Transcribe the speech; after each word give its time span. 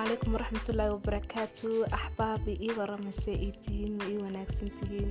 calaykum 0.00 0.32
waraxmatullaahi 0.34 0.92
wabarakaatu 0.96 1.68
axbaabi 1.98 2.52
ii 2.66 2.72
waramayse 2.78 3.32
ii 3.46 3.52
tihiin 3.64 3.96
ii 4.10 4.16
wanaagsan 4.24 4.70
tihiin 4.78 5.10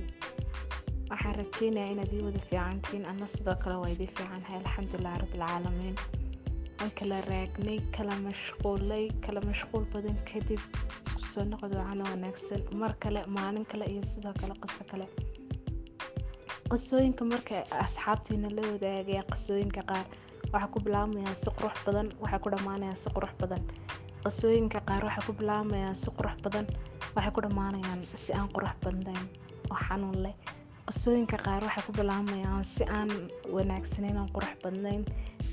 waxaan 1.10 1.34
rajeynayaa 1.40 1.92
inaad 1.94 2.12
ii 2.16 2.22
wada 2.28 2.40
fiican 2.48 2.80
tihiin 2.84 3.04
anna 3.12 3.26
sidoo 3.34 3.54
kale 3.62 3.76
waa 3.82 3.90
idii 3.94 4.06
fiicanhay 4.16 4.56
alxamdulilah 4.60 5.14
rabbilcaalamiin 5.22 5.96
waan 6.80 6.90
kala 7.00 7.18
raagnay 7.30 7.78
kala 7.96 8.14
mashquulay 8.26 9.04
kala 9.26 9.40
mashquul 9.50 9.84
badan 9.94 10.16
kadib 10.32 10.60
isku 11.06 11.22
soo 11.34 11.44
noqod 11.50 11.72
wacano 11.80 12.04
wanaagsan. 12.12 12.60
Mar 12.82 12.92
kale 13.02 13.20
maalin 13.36 13.64
kale 13.72 13.84
iyo 13.92 14.02
sidoo 14.12 14.32
kale 14.40 14.54
qiso 14.62 14.84
kale. 14.90 15.06
Qisooyinka 16.70 17.24
marka 17.32 17.54
asxaabtiina 17.84 18.48
la 18.56 18.62
wadaagaya 18.72 19.22
qisooyinka 19.32 19.82
qaar. 19.90 20.06
Waxaa 20.52 20.72
ku 20.74 20.78
bilaabamayaan 20.84 21.36
si 21.42 21.50
qurux 21.58 21.76
badan 21.86 22.08
waxay 22.22 22.40
ku 22.44 22.48
dhammaanayaan 22.54 22.96
si 23.02 23.08
qurux 23.16 23.32
badan 23.42 23.62
qisooyinka 24.24 24.80
qaar 24.88 25.02
waxay 25.06 25.24
ku 25.26 25.32
bilaabamayaan 25.38 25.94
si 26.02 26.08
qurux 26.16 26.36
badan 26.44 26.66
waxay 27.16 27.32
ku 27.34 27.40
dhammaanayaan 27.44 28.00
si 28.22 28.30
aan 28.38 28.48
qurux 28.54 28.74
badnayn 28.84 29.24
oo 29.72 29.78
xanuun 29.86 30.18
leh. 30.24 30.34
Qisooyinka 30.88 31.36
qaar 31.46 31.62
waxay 31.66 31.84
ku 31.86 31.92
bilaabamayaan 31.98 32.64
si 32.74 32.84
aan 32.98 33.10
wanaagsanayn 33.54 34.16
oo 34.22 34.28
qurux 34.34 34.52
badnayn 34.62 35.02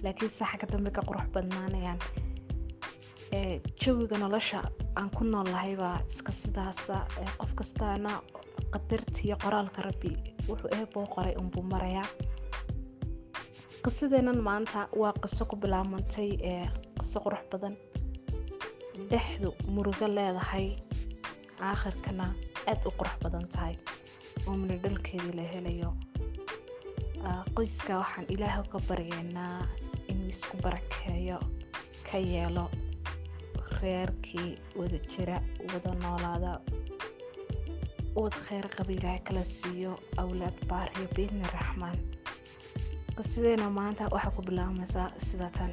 laakiin 0.04 0.30
se 0.38 0.44
xagga 0.50 0.68
dambe 0.72 0.90
ka 0.96 1.02
qurux 1.10 1.26
badnaanayaan. 1.34 2.00
Jawiga 3.82 4.18
nolosha 4.18 4.60
aan 5.00 5.10
ku 5.16 5.24
noolahay 5.24 5.74
baa 5.82 5.98
iska 6.12 6.32
sidaasa. 6.42 6.96
Qof 7.40 7.52
kastaana 7.60 8.12
qadartiiyo 8.74 9.36
qoraalka 9.44 9.80
rabbi 9.88 10.12
wuxuu 10.50 10.70
eeboo 10.78 11.06
qoray 11.16 11.36
unbuu 11.42 11.64
marayaa. 11.72 12.08
Qisadeennan 13.84 14.40
maanta 14.48 14.80
waa 15.02 15.14
qiso 15.24 15.44
ku 15.50 15.56
bilaabantay 15.62 16.30
ee 16.52 16.66
qiso 17.00 17.20
qurux 17.26 17.44
badan 17.52 17.74
dhexdu 19.12 19.50
murugo 19.74 20.08
leedahay. 20.18 20.68
Aakhirkana 21.70 22.26
aad 22.70 22.80
u 22.88 22.92
qurux 23.00 23.16
badan 23.24 23.46
tahay. 23.54 23.76
Oo 24.48 24.56
minadhalkeedii 24.62 25.34
la 25.40 25.46
helayo. 25.54 25.90
Qoyska 27.56 27.94
waxaan 28.02 28.26
ilaahay 28.34 28.64
ka 28.72 28.80
baryaynaa 28.90 29.60
inuu 30.12 30.30
isku 30.34 30.58
barakeeyo 30.64 31.40
ka 32.12 32.18
yeelo 32.32 32.66
reerkii 33.82 34.50
wada 34.80 35.00
jira 35.12 35.38
wada 35.72 35.92
noolaada 36.04 36.52
wad 38.20 38.36
kheyr 38.46 38.66
qaba 38.76 38.92
ilaahay 38.98 39.22
kala 39.28 39.44
siiyo 39.44 39.94
awlaad 40.22 40.58
baariyo 40.70 41.08
biidni 41.16 41.46
raxmaan. 41.56 41.98
Qisadeena 43.18 43.68
maanta 43.80 44.04
waxaa 44.14 44.36
ku 44.36 44.42
bilaabmaysaa 44.48 45.10
sida 45.28 45.50
tan 45.58 45.72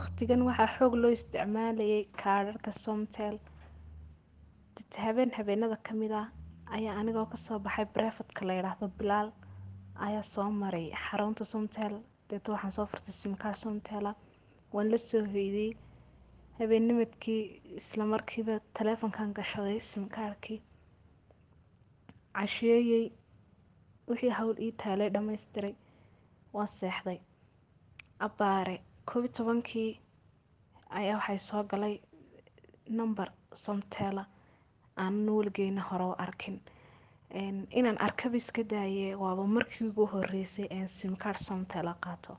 waqtigan 0.00 0.40
waxaa 0.48 0.72
xoog 0.76 0.94
loo 1.02 1.12
isticmaalayay 1.18 2.02
kaadharhka 2.22 2.70
somtel 2.84 3.36
dad 4.76 4.92
habeen 5.04 5.30
habeenada 5.38 5.76
ka 5.86 5.92
mid 6.00 6.12
ah 6.22 6.28
ayaa 6.76 6.94
anigoo 7.00 7.26
ka 7.32 7.36
soo 7.46 7.58
baxay 7.64 7.86
brefadka 7.94 8.40
la 8.48 8.52
yidhaahdo 8.58 8.86
bilaal 8.98 9.28
ayaa 10.06 10.22
soo 10.34 10.48
maray 10.62 10.86
xarunta 11.04 11.44
somtel 11.52 11.94
deeta 12.28 12.48
waxaan 12.54 12.72
soo 12.76 12.86
furtay 12.92 13.14
simkaar 13.22 13.54
somtela 13.64 14.12
waan 14.74 14.88
la 14.92 14.98
soo 15.08 15.22
hoydiyey 15.34 15.70
habeennimadkii 16.58 17.42
islamarkiiba 17.80 18.54
taleefonkan 18.76 19.28
gashaday 19.38 19.78
simkaarkii 19.92 20.58
casheeyey 22.36 23.04
wixii 24.10 24.32
hawl 24.38 24.56
ii 24.66 24.72
taalay 24.82 25.10
dhammaystiray. 25.14 25.74
Waan 26.54 26.68
seexday. 26.78 27.18
Abbaare 28.26 28.76
koob 29.08 29.24
iyo 29.24 29.32
tobankii 29.36 29.90
ayaa 30.98 31.16
waxay 31.18 31.38
soo 31.48 31.62
galay 31.70 31.94
number 32.98 33.28
somtela. 33.64 34.24
Aanan 34.96 35.28
weligeyna 35.36 35.82
hore 35.88 36.04
u 36.04 36.14
arkin. 36.24 36.56
Inaan 37.78 37.98
arkaba 38.06 38.36
iska 38.36 38.62
daaye 38.72 39.14
waaba 39.22 39.44
markii 39.46 39.88
ugu 39.88 40.06
horeysay 40.12 40.66
aan 40.70 40.88
simkaar 40.88 41.36
somtela 41.38 41.94
qaato. 42.04 42.32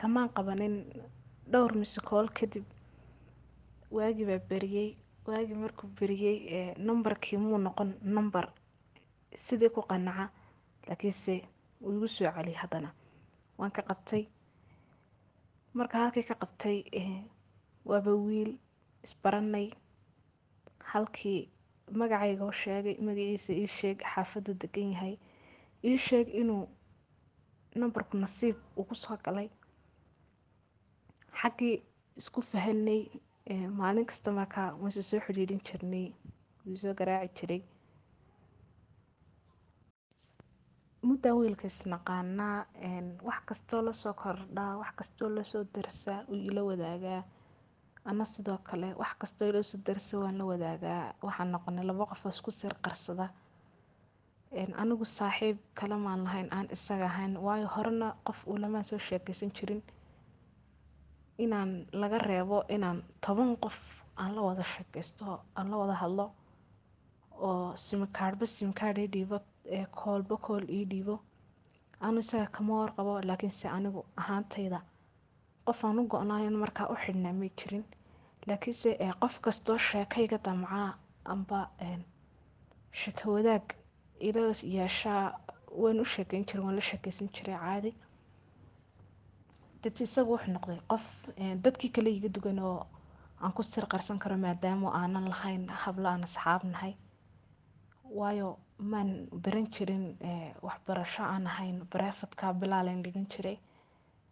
Kamaan 0.00 0.28
qabanin 0.36 0.74
dhowr 1.52 1.72
misikool 1.78 2.28
kadib 2.38 2.64
waagii 3.90 4.26
baa 4.30 4.38
beriyey 4.50 4.88
waagii 5.26 5.54
markuu 5.62 5.88
beriyey 6.00 6.74
numbarkii 6.86 7.38
muu 7.38 7.58
noqon 7.58 7.90
number 8.02 8.46
sidii 9.34 9.68
ku 9.74 9.80
qanaca 9.90 10.24
laakiinse 10.88 11.34
wuu 11.80 11.92
igu 11.96 12.08
soo 12.08 12.30
celiyay 12.34 12.58
haddana. 12.62 12.90
Waan 13.58 13.70
ka 13.72 13.82
qabtay 13.82 14.22
marka 15.78 15.96
halkii 16.02 16.26
ka 16.28 16.34
qabtay 16.42 16.78
waaba 17.90 18.12
wiil 18.26 18.50
isbaranay. 19.06 19.66
Halkii 20.92 21.40
magacayga 22.00 22.46
sheegay 22.62 22.96
magaciisa 23.06 23.52
ii 23.62 23.68
sheeg 23.78 23.98
xaafaduu 24.12 24.54
degan 24.62 24.88
yahay. 24.94 25.14
Ii 25.88 25.98
sheeg 26.06 26.26
inuu 26.40 26.64
numbarku 27.78 28.14
nasiib 28.22 28.56
ugu 28.80 28.94
soo 29.02 29.16
galay. 29.24 29.48
Xaggii 31.40 31.74
isku 32.20 32.40
fahanay 32.50 33.00
maalin 33.78 34.06
kasta 34.10 34.28
markaa 34.38 34.68
wayse 34.82 35.02
soo 35.08 35.20
xidhiidhin 35.26 35.60
jirnay 35.66 36.06
wuu 36.64 36.76
soo 36.82 36.94
garaaci 36.98 37.34
jiray 37.38 37.60
muddaa 41.02 41.34
wiilka 41.38 41.66
isnaqaanaa 41.66 42.66
wax 43.28 43.40
kastoo 43.48 43.82
la 43.86 43.92
soo 43.92 44.14
kordhaa 44.14 44.76
wax 44.80 44.92
kastoo 44.98 45.28
la 45.36 45.42
soo 45.44 45.64
darsaa 45.74 46.24
uu 46.28 46.34
ila 46.48 46.62
wadaagaa. 46.62 47.22
Ana 48.04 48.24
sidoo 48.24 48.58
kale 48.58 48.94
wax 48.94 49.12
kastoo 49.18 49.48
ilasoo 49.48 49.80
darsa 49.86 50.18
waan 50.18 50.38
la 50.38 50.44
wadaagaa. 50.44 51.14
Waxaan 51.22 51.50
noqonay 51.52 51.84
laba 51.86 52.06
qofoo 52.06 52.28
isku 52.28 52.50
sir 52.50 52.74
qarsada. 52.84 53.28
Anigu 54.82 55.04
saaxiib 55.04 55.58
kale 55.74 55.96
maan 55.96 56.24
lahayn 56.24 56.48
aan 56.52 56.68
isaga 56.72 57.04
ahayn 57.06 57.36
waayo 57.36 57.66
horena 57.76 58.08
qof 58.26 58.46
uu 58.46 58.56
lamaan 58.58 58.84
soo 58.84 58.98
sheekeysan 58.98 59.50
jirin. 59.56 59.82
Inaan 61.38 61.86
laga 61.92 62.18
reebo 62.18 62.64
inaan 62.68 63.04
toban 63.26 63.56
qof 63.56 63.78
aan 64.16 64.34
la 64.36 64.40
wada 64.42 64.62
sheekeysto 64.62 65.40
aan 65.56 65.70
la 65.70 65.76
wada 65.76 65.94
hadlo 66.02 66.30
oo 67.46 67.76
simkaadhba 67.76 68.46
simkaadh 68.46 68.98
ii 68.98 69.08
koolba 69.98 70.36
kool 70.36 70.64
ii 70.76 70.84
dhiibo. 70.90 71.16
Anu 72.00 72.18
isaga 72.24 72.46
kama 72.46 72.72
warqabo 72.80 73.12
laakiinse 73.28 73.66
anigu 73.76 74.00
ahaantayda 74.20 74.80
qof 75.66 75.84
aan 75.84 75.98
u 75.98 76.04
go-naayon 76.12 76.56
markaa 76.62 76.88
u 76.92 76.96
xidhnaa 77.02 77.32
may 77.40 77.50
jirin. 77.58 77.84
Laakiinse 78.48 78.90
qof 79.20 79.34
kastoo 79.44 79.78
sheekayga 79.88 80.38
damcaa 80.44 80.90
amba 81.32 81.60
sheeko 83.00 83.32
wadaag 83.36 83.64
ila 84.28 84.40
yeeshaa 84.76 85.24
waan 85.82 86.00
u 86.00 86.04
sheekeyn 86.14 86.44
jiray 86.48 86.64
waan 86.64 86.76
la 86.78 86.84
sheekeysan 86.90 87.28
jiray 87.34 87.58
caadi. 87.64 87.92
Dad 89.82 89.96
isagu 90.04 90.30
wuxuu 90.34 90.52
noqday 90.56 90.78
qof 90.90 91.04
dadkii 91.64 91.90
kale 91.94 92.10
iga 92.16 92.28
dugan 92.36 92.58
oo 92.68 92.86
aan 93.42 93.52
ku 93.56 93.62
sir 93.62 93.84
qarsan 93.92 94.18
karo 94.22 94.36
maadaama 94.44 94.88
aanan 95.00 95.26
lahayn 95.32 95.68
hablo 95.82 96.06
aan 96.08 96.24
asxaab 96.28 96.62
nahay 96.72 96.94
waayo 98.18 98.48
maan 98.78 99.10
baran 99.44 99.66
jirin 99.74 100.06
waxbarasho 100.66 101.22
aan 101.22 101.46
ahayn 101.46 101.78
barefadka 101.92 102.52
bilaalan 102.60 103.02
dhigan 103.04 103.26
jiray. 103.32 103.58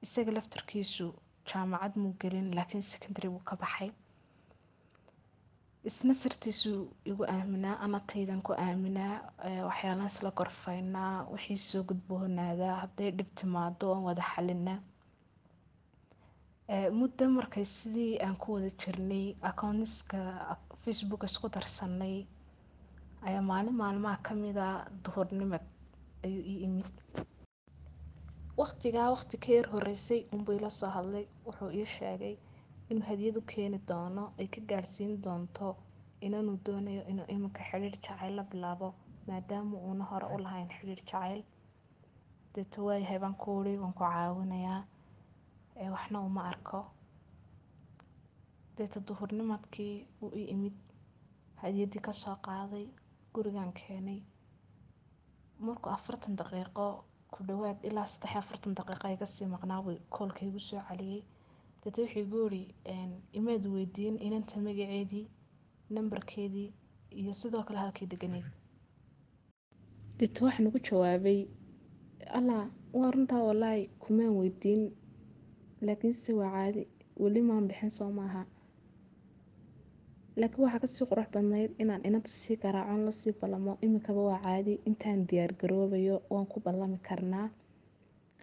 Isaga 0.04 0.32
laftarkiisu 0.36 1.06
jaamacad 1.48 1.92
muu 1.96 2.14
gelin 2.20 2.48
laakiin 2.56 2.82
secondary 2.82 3.28
buu 3.28 3.44
ka 3.48 3.56
baxay. 3.56 3.90
Isna 5.88 6.14
sirtiisuu 6.14 6.80
igu 7.10 7.24
aaminaa 7.36 7.76
anataydan 7.84 8.40
ku 8.46 8.52
aaminaa 8.66 9.14
waxyaalaan 9.68 10.06
isla 10.12 10.30
gorfaynaa 10.38 11.26
wixii 11.32 11.56
soo 11.68 11.82
gudboonaadaa 11.88 12.74
hadday 12.82 13.10
dhib 13.16 13.30
timaado 13.40 13.92
aan 13.94 14.02
wada 14.08 14.22
xalinaa 14.32 14.78
muddo 16.98 17.24
markay 17.36 17.64
sidii 17.76 18.12
aan 18.24 18.36
ku 18.42 18.52
wada 18.54 18.70
jirnay 18.82 19.26
akooniska 19.50 20.18
facebook 20.82 21.22
isku 21.28 21.46
darsanay 21.54 22.16
ayaa 23.26 23.42
maalin 23.50 23.76
maalmaha 23.82 24.16
ka 24.26 24.32
mida 24.42 24.66
duhurnimad 25.04 25.64
ayuu 26.26 26.44
ii 26.52 26.58
imid. 26.66 26.90
Waqtigaa 28.60 29.08
waqti 29.14 29.36
ka 29.44 29.50
yar 29.56 29.66
horeysay 29.72 30.20
unbuu 30.34 30.54
ila 30.58 30.70
soo 30.78 30.90
hadlay. 30.96 31.26
Wuxuu 31.46 31.70
ii 31.78 31.86
sheegay 31.96 32.34
inuu 32.90 33.06
hadiyad 33.10 33.36
u 33.40 33.42
keeni 33.52 33.78
doono 33.88 34.24
ay 34.40 34.46
ka 34.54 34.60
gaadhsiin 34.70 35.12
doonto 35.24 35.68
inanuu 36.26 36.56
doonayo 36.66 37.02
inuu 37.12 37.26
iminka 37.34 37.62
xidhiir 37.68 37.94
jacayl 38.04 38.34
la 38.38 38.44
bilaabo 38.50 38.88
maadaama 39.26 39.76
uuna 39.86 40.04
hore 40.10 40.26
u 40.34 40.38
lahayn 40.44 40.68
xidhiir 40.76 41.00
jacayl. 41.10 41.40
Deeta 42.54 42.78
waayahay 42.86 43.18
baan 43.22 43.34
ku 43.40 43.46
wuri 43.56 43.74
waan 43.82 43.92
ku 43.98 44.02
caawinayaa 44.04 44.80
waxna 45.94 46.18
uma 46.28 46.42
arko. 46.50 46.80
Deeta 48.76 48.98
duhurnimadkii 49.08 49.94
uu 50.22 50.30
ii 50.40 50.46
imid 50.54 50.76
hadiyaddii 51.62 52.02
ka 52.06 52.12
soo 52.22 52.36
qaaday 52.46 52.86
gurigan 53.34 53.72
keenay. 53.78 54.20
Markuu 55.66 55.90
afartan 55.96 56.36
daqiiqo 56.40 56.86
ku 57.32 57.38
dhawaad 57.48 57.78
ilaa 57.88 58.06
saddex 58.12 58.36
afartan 58.40 58.74
daqiiqa 58.78 59.06
iga 59.14 59.26
sii 59.26 59.46
maqnaabuu 59.54 59.96
koolka 60.14 60.40
igu 60.48 60.60
soo 60.68 60.82
celiyey 60.88 61.22
deeta 61.82 62.00
wuxuu 62.02 62.20
igu 62.24 62.38
yidhi 62.44 62.62
imaad 63.38 63.64
weydiin 63.74 64.16
inanta 64.26 64.56
magaceedii 64.66 65.24
nambarkeedii 65.94 66.68
iyo 67.20 67.32
sidoo 67.40 67.62
kale 67.66 67.78
halkay 67.84 68.06
deganeyd 68.12 68.46
deeta 70.18 70.40
waxaan 70.44 70.66
ugu 70.68 70.78
jawaabay 70.88 71.38
allah 72.38 72.60
waa 72.98 73.10
runtaa 73.14 73.42
wallaahi 73.48 73.82
kumaan 74.02 74.32
weydiin 74.40 74.82
laakiinse 75.86 76.30
waa 76.40 76.50
caadi 76.56 76.82
weli 77.22 77.40
maan 77.48 77.68
bixin 77.68 77.90
soo 77.98 78.10
maaha 78.18 78.42
laakiin 80.40 80.62
waxaa 80.64 80.80
ka 80.82 80.86
sii 80.94 81.06
qurux 81.10 81.28
badnayd 81.34 81.70
inaan 81.82 82.02
inanta 82.08 82.30
sii 82.42 82.56
garaacon 82.62 83.02
la 83.06 83.12
sii 83.20 83.32
ballamo 83.40 83.72
iminkaba 83.84 84.20
waa 84.28 84.40
caadi 84.46 84.74
intaan 84.88 85.20
diyaar 85.28 85.52
garoobayo 85.60 86.16
waan 86.32 86.46
ku 86.52 86.56
ballami 86.66 86.98
karnaa. 87.08 87.48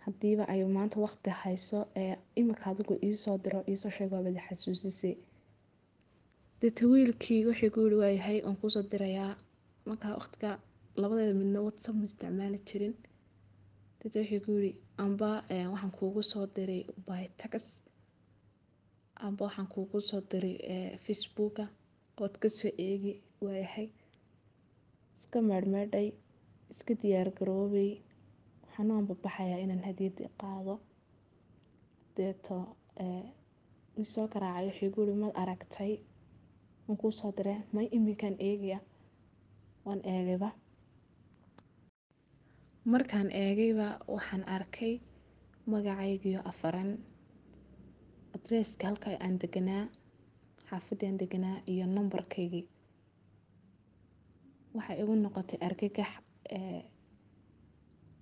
Haddiiba 0.05 0.43
ay 0.53 0.61
maanta 0.75 0.97
waqti 1.05 1.29
hayso 1.41 1.79
ee 2.03 2.13
iminka 2.39 2.65
adigu 2.71 2.93
iisoo 3.07 3.37
diro 3.43 3.59
iisoo 3.71 3.91
sheeg 3.97 4.11
waabadi 4.13 4.39
xasuusisay. 4.47 5.13
Deeta 6.61 6.83
wiilkii 6.91 7.41
wuxuu 7.47 7.67
igu 7.69 7.79
yidhi 7.83 7.97
waayahay 8.03 8.37
waan 8.45 8.57
kuusoo 8.61 8.83
dirayaa. 8.91 9.33
Markaa 9.87 10.13
waqtiga 10.19 10.51
labadeeda 11.01 11.33
midna 11.41 11.59
whatsapp 11.65 11.95
ma 11.99 12.05
isticmaali 12.09 12.59
jirin. 12.67 12.93
Deeta 13.99 14.19
wuxuu 14.19 14.37
igu 14.39 14.51
yidhi 14.57 14.71
amba 15.03 15.29
waxaan 15.73 15.91
kuugu 15.97 16.21
soo 16.31 16.45
diray 16.55 16.81
by 17.07 17.23
tax 17.39 17.53
amba 19.25 19.41
waxaan 19.47 19.67
kuugu 19.73 19.97
soo 20.09 20.21
diray 20.31 20.55
facebooka 21.05 21.63
ood 22.23 22.33
ka 22.41 22.47
soo 22.57 22.71
eegi 22.87 23.13
waayahay 23.43 23.87
iska 25.17 25.37
meedhmeedhay 25.49 26.07
iska 26.71 26.93
diyaar 27.01 27.29
garoobay. 27.37 27.89
Waxaana 28.63 28.91
waan 28.95 29.07
babaxayaa 29.09 29.63
inaan 29.65 29.83
hadiyadii 29.87 30.29
qaado. 30.41 30.73
Deeto 32.15 32.55
wuu 33.95 34.07
soo 34.13 34.25
garaacay 34.33 34.67
igu 34.87 34.99
yidhi 35.01 35.15
maad 35.21 35.35
aragtay? 35.41 35.93
Waan 36.85 36.97
kuusoo 37.01 37.31
diray 37.37 37.59
may 37.75 37.87
iminkaan 37.97 38.35
eegaya? 38.47 38.79
Waan 39.85 40.01
eegayba. 40.13 40.49
Markaan 42.91 43.29
eegayba 43.43 43.87
waxaan 44.13 44.43
arkay 44.55 44.93
magacaygiyo 45.71 46.39
afaran. 46.51 46.89
Adresska 48.35 48.83
halka 48.87 49.09
aan 49.25 49.35
deganaa 49.41 49.83
xaafadii 50.71 51.07
aan 51.09 51.17
deganaa 51.21 51.57
iyo 51.73 51.85
nambarkaygii 51.95 52.65
waxay 54.75 54.97
igu 55.03 55.13
noqotay 55.23 55.57
argagax 55.67 56.11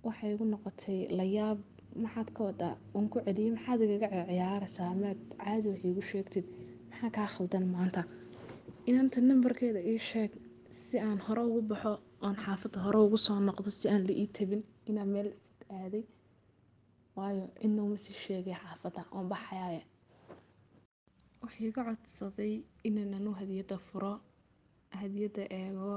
waxay 0.06 0.30
igu 0.34 0.44
noqotay 0.52 0.98
layaab 1.18 1.58
maxaad 2.02 2.28
ka 2.36 2.40
wadaa 2.48 2.74
waan 2.94 3.06
ku 3.12 3.16
celiyey 3.26 3.50
maxaad 3.56 3.80
igaga 3.86 4.08
ciyaaraysaa 4.28 4.92
maad 5.02 5.18
caadi 5.42 5.66
wax 5.72 5.80
iigu 5.88 6.02
sheegtid 6.10 6.46
maxaa 6.90 7.10
kaa 7.16 7.28
khaldan 7.34 7.64
maanta? 7.74 8.00
Inanta 8.88 9.18
nambarkeeda 9.28 9.80
ii 9.90 9.98
sheeg 10.10 10.30
si 10.84 10.96
aan 11.06 11.18
hore 11.26 11.42
ugu 11.48 11.60
baxo 11.70 11.92
oon 12.24 12.36
xaafadda 12.44 12.78
hore 12.84 12.98
ugu 13.06 13.18
soo 13.26 13.38
noqdo 13.48 13.68
si 13.78 13.86
aan 13.92 14.02
la 14.08 14.12
ii 14.22 14.28
tabin 14.36 14.62
inaan 14.90 15.08
meel 15.14 15.28
aaday. 15.78 16.04
Waayo 17.16 17.44
cidna 17.60 17.80
uma 17.86 17.96
sii 18.04 18.16
sheegay 18.24 18.56
xaafadda 18.62 19.00
waan 19.14 19.28
baxayaaye 19.32 19.80
wuxuu 21.42 21.66
iga 21.70 21.82
codsaday 21.88 22.52
inaan 22.88 23.12
anu 23.18 23.30
hadiyadda 23.40 23.76
furo 23.86 24.12
hadiyadda 25.00 25.42
eego 25.60 25.92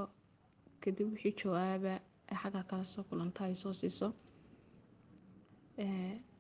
kadib 0.84 1.08
wixii 1.14 1.36
jawaaba 1.42 1.94
ee 2.32 2.38
xagga 2.42 2.62
kala 2.70 2.86
soo 2.94 3.04
kulanta 3.10 3.40
ay 3.48 3.56
soo 3.64 3.74
siiso. 3.82 4.08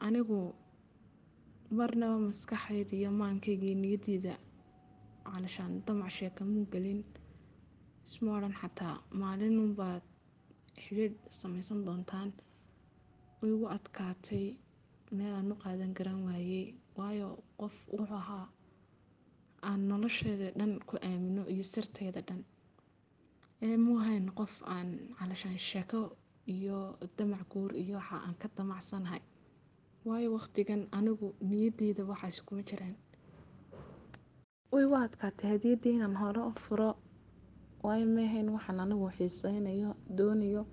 Anigu 0.05 0.39
marnaba 1.77 2.17
maskaxdayda 2.27 2.94
iyo 3.00 3.09
maankayga 3.19 3.65
iyo 3.73 3.79
calashaan 5.27 5.73
damac 5.85 6.15
muu 6.53 6.65
gelin. 6.73 6.99
Isma 8.06 8.29
odhan 8.38 8.56
xataa 8.61 8.95
maalin 9.21 9.56
unbaad 9.65 10.03
xidhiidh 10.83 11.17
samaysan 11.39 11.79
doontaan. 11.88 12.29
Way 13.39 13.51
igu 13.56 13.65
adkaatay 13.77 14.45
meel 15.17 15.33
aan 15.38 15.51
u 15.53 15.56
qaadan 15.63 15.91
garan 15.97 16.19
waayey 16.27 16.65
waayo 16.97 17.27
qof 17.59 17.75
wuxuu 17.94 18.15
ahaa 18.21 18.45
aan 19.69 19.81
nolosheeda 19.89 20.48
dhan 20.60 20.74
ku 20.89 20.95
aamino 21.10 21.44
iyo 21.54 21.63
sirteeda 21.74 22.21
dhan. 22.27 22.42
Ee 23.65 23.77
muu 23.83 23.98
ahayn 24.04 24.27
qof 24.39 24.54
aan 24.75 24.89
calashaan 25.19 25.60
sheeko 25.69 26.00
iyo 26.56 26.77
damac 27.18 27.44
guur 27.51 27.71
iyo 27.83 27.95
waxa 28.00 28.15
aan 28.25 28.36
ka 28.42 28.48
damacsanahay. 28.57 29.21
Waayo 30.07 30.30
waqtigan 30.38 30.81
anigu 30.98 31.27
niyadeyda 31.50 32.04
waxaasi 32.12 32.42
kuma 32.48 32.62
jiraan 32.69 32.95
way 34.71 34.83
igu 34.86 34.95
adkaatay 35.06 35.50
hadiyaddii 35.54 35.94
inaan 35.98 36.16
hore 36.21 36.42
u 36.50 36.54
furo. 36.66 36.92
Waayo 37.83 38.06
ma 38.16 38.21
ahayn 38.27 38.48
waxaan 38.56 38.80
anigu 38.83 39.06
xiiseynayo 39.18 39.89
doonayo 40.18 40.63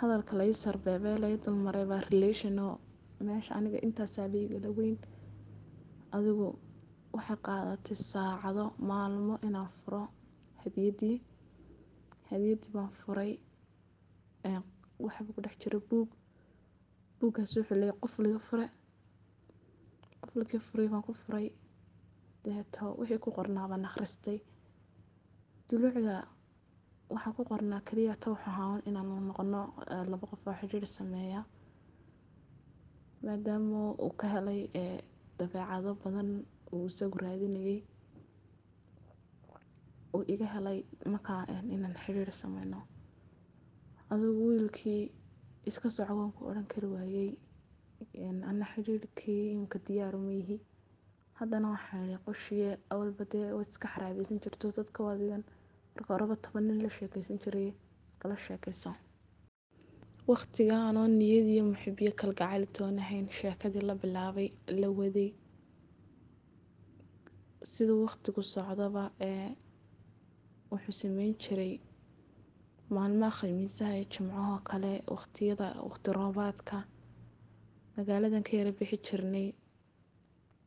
hadalka 0.00 0.32
lai 0.38 0.52
sarbeebee 0.62 1.16
lai 1.22 1.34
dulmaray 1.44 1.86
baa 1.90 2.02
relation 2.10 2.58
oo 2.66 2.74
meesha 3.26 3.52
aniga 3.58 3.78
intaasaaba 3.86 4.38
igala 4.46 4.68
weyn 4.78 4.96
adigu 6.16 6.46
waxay 7.14 7.38
qaadatay 7.46 7.96
saacado 8.10 8.64
maalmo 8.88 9.34
inaan 9.46 9.70
furo. 9.78 10.02
Hadiyaddii 10.62 11.16
hadiyaddii 12.28 12.72
baan 12.74 12.90
furay 13.00 13.32
waxba 15.04 15.30
ku 15.34 15.40
dhex 15.44 15.56
jira 15.62 15.78
buug. 15.88 16.08
Buuggaas 17.18 17.52
wuxuu 17.56 17.76
leeyahay 17.80 18.00
qof 18.02 18.12
fure. 18.48 18.66
Qof 20.22 20.32
laga 20.38 20.58
furay 20.66 20.88
baan 20.92 21.04
ku 21.06 21.12
furay. 21.22 21.46
Deeto 22.44 22.84
wixii 22.98 23.22
ku 23.24 23.28
qornaa 23.36 23.68
baan 23.70 23.84
akhristay 23.88 24.38
dulucda 25.68 26.16
waxaa 27.12 27.36
ku 27.36 27.42
qornaa 27.50 27.80
kaliya 27.88 28.14
ta 28.22 28.26
wuxuu 28.32 28.50
ahaa 28.52 28.80
inaan 28.88 29.08
noqono 29.28 29.60
laba 30.10 30.24
qof 30.30 30.42
oo 30.48 30.54
xidhiidh 30.60 30.90
sameeya. 30.98 31.40
Maadaama 33.24 33.80
uu 34.04 34.12
ka 34.20 34.26
helay 34.34 34.60
dabeecado 35.38 35.90
badan 36.02 36.30
uu 36.74 36.86
isagu 36.90 37.16
raadinayay 37.24 37.78
uu 40.16 40.24
iga 40.34 40.46
helay 40.54 40.78
markaa 41.12 41.42
inaan 41.74 41.96
xidhiidh 42.04 42.34
sameyno. 42.42 42.78
Adigu 44.12 44.42
wiilkii 44.48 45.02
iska 45.68 45.88
soco 45.96 46.12
waan 46.18 46.32
ku 46.36 46.40
odhan 46.50 46.66
kari 46.72 46.88
waayey 46.94 47.30
ana 48.50 48.64
xidhiidhkii 48.72 49.42
imika 49.54 49.78
diyaar 49.86 50.14
uma 50.20 50.32
yihi. 50.38 50.56
Haddana 51.38 51.66
waxaan 51.74 52.04
idhi 52.06 52.18
qoshiye 52.26 52.68
awalba 52.92 53.24
dee 53.32 53.46
waad 53.56 53.68
iska 53.74 53.86
xaraabeysan 53.94 54.38
jirto 54.44 54.66
dadka 54.76 55.00
adigan 55.14 55.42
marka 55.94 56.10
horeba 56.14 56.36
toban 56.44 56.64
nin 56.68 56.78
la 56.84 56.90
sheekeysan 56.96 57.38
jiray 57.42 57.68
iskala 58.10 58.36
sheekeyso 58.46 58.90
waqtiga 60.30 60.76
anoo 60.88 61.08
niyad 61.20 61.46
iyo 61.54 61.62
muxibiyo 61.70 62.12
kalgacayl 62.20 62.64
toonahayn 62.76 63.26
sheekadii 63.38 63.84
la 63.88 63.94
bilaabay 64.02 64.48
la 64.80 64.88
waday 64.98 65.28
sida 67.72 67.92
waqtigu 68.04 68.42
socdaba 68.54 69.04
ee 69.30 69.48
wuxuu 70.70 70.94
sameyn 71.02 71.34
jiray 71.42 71.72
maalmaha 72.94 73.36
khamiisaha 73.38 73.92
iyo 73.96 74.06
jimcahoo 74.12 74.58
kale 74.70 74.92
waqtiyada 75.14 75.66
waqti 75.88 76.08
roobaadka. 76.18 76.76
Magaaladan 77.96 78.42
ka 78.46 78.52
yara 78.58 78.72
bixi 78.78 78.96
jirnay 79.06 79.46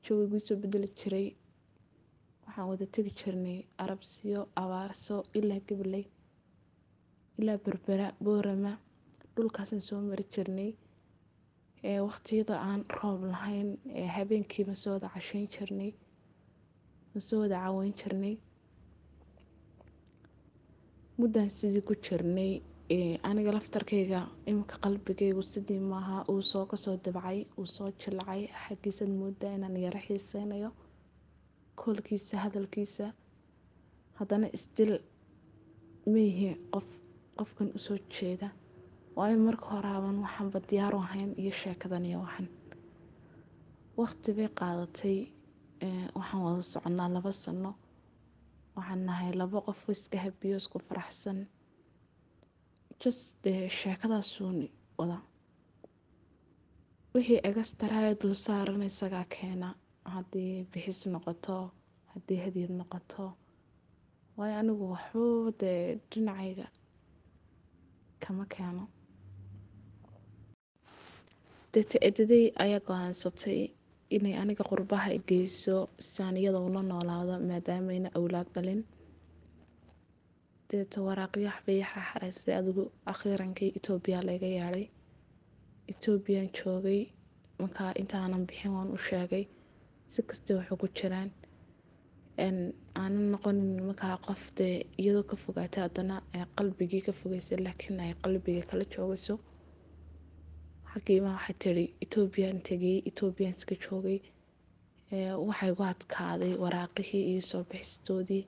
jawigu 0.03 0.37
soo 0.47 0.55
bedeli 0.61 0.89
jiray 0.99 1.27
waxaan 2.45 2.67
wada 2.69 2.85
tegi 2.93 3.11
jirnay 3.19 3.57
arabsiyo 3.83 4.41
abaarso 4.61 5.15
ilaa 5.39 5.61
gabley 5.67 6.05
ilaa 7.39 7.57
berbera 7.65 8.07
boorama. 8.23 8.73
Dhulkaasaan 9.35 9.81
soo 9.87 9.99
mari 10.09 10.25
jirnay 10.33 10.71
ee 11.89 11.99
waqtiyada 12.07 12.55
aan 12.69 12.81
roob 12.97 13.21
lahayn 13.31 13.69
ee 13.99 14.07
habeenkiiba 14.15 14.73
soo 14.81 14.91
wada 14.95 15.07
casheyn 15.13 15.47
jirnay 15.55 15.91
soo 17.27 17.39
wada 17.43 17.57
caweyn 17.63 17.93
jirnay 17.99 18.35
muddaan 21.19 21.49
sidii 21.57 21.83
ku 21.87 21.93
jirnay 22.05 22.51
aniga 23.29 23.51
laftarkayga 23.57 24.19
iminka 24.49 24.75
qalbigaygu 24.83 25.43
sidii 25.53 25.79
maaha 25.91 26.17
uu 26.31 26.41
soo 26.51 26.65
ka 26.71 26.77
soo 26.83 26.95
dabcay 27.05 27.39
uu 27.59 27.67
soo 27.75 27.89
jilcay 28.01 28.41
xaggiisaad 28.63 29.11
moodaa 29.19 29.53
inaan 29.57 29.77
yaro 29.85 29.99
xiiseynayo 30.07 30.69
koolkiisa 31.79 32.35
hadalkiisa 32.43 33.05
haddana 34.19 34.47
istil 34.57 34.91
maihi 36.13 36.49
qof 36.73 36.87
qofkan 37.37 37.69
u 37.77 37.79
soo 37.85 37.97
jeeda 38.15 38.47
waayo 39.17 39.37
marka 39.47 39.65
horaaban 39.73 40.17
waxaanba 40.25 40.59
diyaaru 40.69 40.97
ahayn 41.05 41.31
iyo 41.41 41.53
sheekadan 41.61 42.05
iyo 42.09 42.19
waxan 42.25 42.47
waqti 43.99 44.29
bay 44.37 44.49
qaadatay 44.59 45.17
waxaan 46.17 46.41
wada 46.45 46.61
soconaa 46.73 47.09
laba 47.15 47.31
sano. 47.43 47.71
Waxaan 48.75 49.01
nahay 49.07 49.31
laba 49.39 49.57
qof 49.67 49.79
oo 49.87 49.91
iska 49.97 50.17
habiyo 50.25 50.57
isku 50.61 50.77
faraxsan. 50.87 51.39
Just 53.01 53.23
dee 53.43 53.69
sheekadaasuun 53.79 54.57
wada. 54.97 55.17
Wixii 57.13 57.39
egastaraayo 57.49 58.13
dul 58.21 58.33
saaran 58.45 58.81
isagaa 58.89 59.25
keena. 59.35 59.69
Haddii 60.13 60.53
bixis 60.71 61.01
noqoto 61.13 61.55
haddii 62.11 62.39
hadiyad 62.45 62.73
noqoto. 62.79 63.25
Waayo 64.37 64.55
anigu 64.61 64.85
waxbaba 64.93 65.51
dee 65.61 65.79
dhinacayga 66.09 66.67
kama 68.23 68.45
keeno. 68.53 68.83
Deeta 71.73 71.97
edaday 72.07 72.45
ayaa 72.63 72.81
go'aansatay 72.87 73.59
inay 74.15 74.35
aniga 74.41 74.63
qurbaha 74.71 75.09
geyso 75.29 75.77
saan 76.13 76.35
ula 76.67 76.81
noolaado 76.91 77.33
maadaameyna 77.49 78.09
awlaad 78.17 78.47
dhalin. 78.55 78.81
Deeta 80.69 80.97
waraaqyo 81.07 81.47
waxbay 81.49 81.79
xaxareysay 81.91 82.53
adigu 82.59 82.83
akhiirankii 83.11 83.69
etoobiya 83.77 84.19
layga 84.27 84.47
yeedhay 84.57 84.85
etoobiyaan 85.91 86.49
joogay. 86.57 87.01
Markaa 87.61 87.91
intaanan 88.01 88.43
bixin 88.47 88.71
waan 88.75 88.89
u 88.95 88.97
sheegay. 89.07 89.43
Si 90.13 90.19
kastay 90.29 90.55
wax 90.57 90.67
ugu 90.75 90.87
jiraan. 90.97 91.29
Aanan 93.01 93.25
noqonin 93.31 93.69
markaa 93.87 94.17
qof 94.27 94.41
dee 94.57 94.75
iyadoo 95.01 95.23
ka 95.29 95.35
fogaatay 95.43 95.81
haddana 95.85 96.15
qalbigii 96.57 97.01
ka 97.07 97.11
fogeysay 97.19 97.57
laakiin 97.65 97.99
ay 98.05 98.13
qalbiga 98.23 98.63
kala 98.69 98.85
joogayso 98.93 99.33
xaggiiba 100.95 101.29
waxay 101.37 101.55
tidhi 101.63 101.85
etoobiyaan 102.05 102.59
tegay 102.67 102.97
etoobiyaan 103.09 103.55
iska 103.57 103.75
joogay. 103.83 104.19
Waxay 105.47 105.71
gu 105.77 105.83
adkaaday 105.93 106.53
waraaqihii 106.63 107.23
iyo 107.31 107.41
soo 107.51 107.63
bixistoodii. 107.69 108.43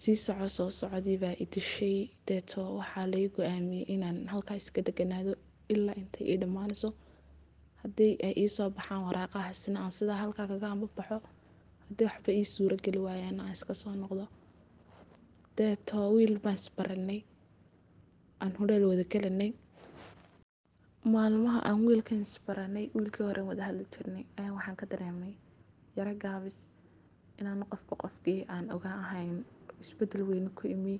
Sii 0.00 0.16
soco 0.24 0.46
soo 0.56 0.70
socodii 0.80 1.18
baa 1.22 1.34
i 1.42 1.46
dishay. 1.54 1.96
Deeto 2.28 2.60
waxaa 2.78 3.06
lay 3.12 3.24
go'aamiyey 3.34 3.84
inaan 3.94 4.18
halkaa 4.32 4.56
iska 4.62 4.80
deganaado 4.86 5.32
ilaa 5.72 5.96
intay 6.02 6.24
ii 6.32 6.38
dhammaanayso. 6.42 6.88
Haddii 7.82 8.12
ay 8.26 8.34
iisoo 8.42 8.68
baxaan 8.76 9.02
waraaqahaasina 9.08 9.78
aan 9.84 9.92
sidaa 9.98 10.18
halkaa 10.22 10.46
kaga 10.50 10.66
ambabaxo 10.74 11.16
haddii 11.86 12.06
waxba 12.10 12.30
ii 12.38 12.46
suuro 12.54 12.76
geli 12.84 13.00
waayaan 13.06 13.38
aan 13.40 13.52
iska 13.56 13.74
soo 13.82 13.94
noqdo. 14.02 14.24
Deeto 15.56 15.96
wiil 16.14 16.34
baan 16.44 16.58
isbaranay 16.60 17.20
aan 18.42 18.52
hodheel 18.58 18.84
wada 18.90 19.04
gelanay 19.12 19.50
maalmaha 21.12 21.58
aan 21.68 21.80
wiilkan 21.86 22.20
isbaranay 22.26 22.86
wiilkii 22.96 23.26
hore 23.28 23.42
wada 23.48 23.62
hadli 23.68 23.84
jirnay 23.94 24.24
ayaan 24.38 24.54
waxaan 24.56 24.76
ka 24.80 24.86
dareemay 24.92 25.32
yaro 25.96 26.12
gaabis 26.22 26.58
inaan 27.40 27.62
qofka 27.72 27.94
qofkii 28.02 28.40
aan 28.54 28.66
ogaa 28.76 28.96
ahayn 29.04 29.36
isbeddel 29.82 30.22
weyne 30.28 30.50
ku 30.58 30.64
imi 30.74 30.94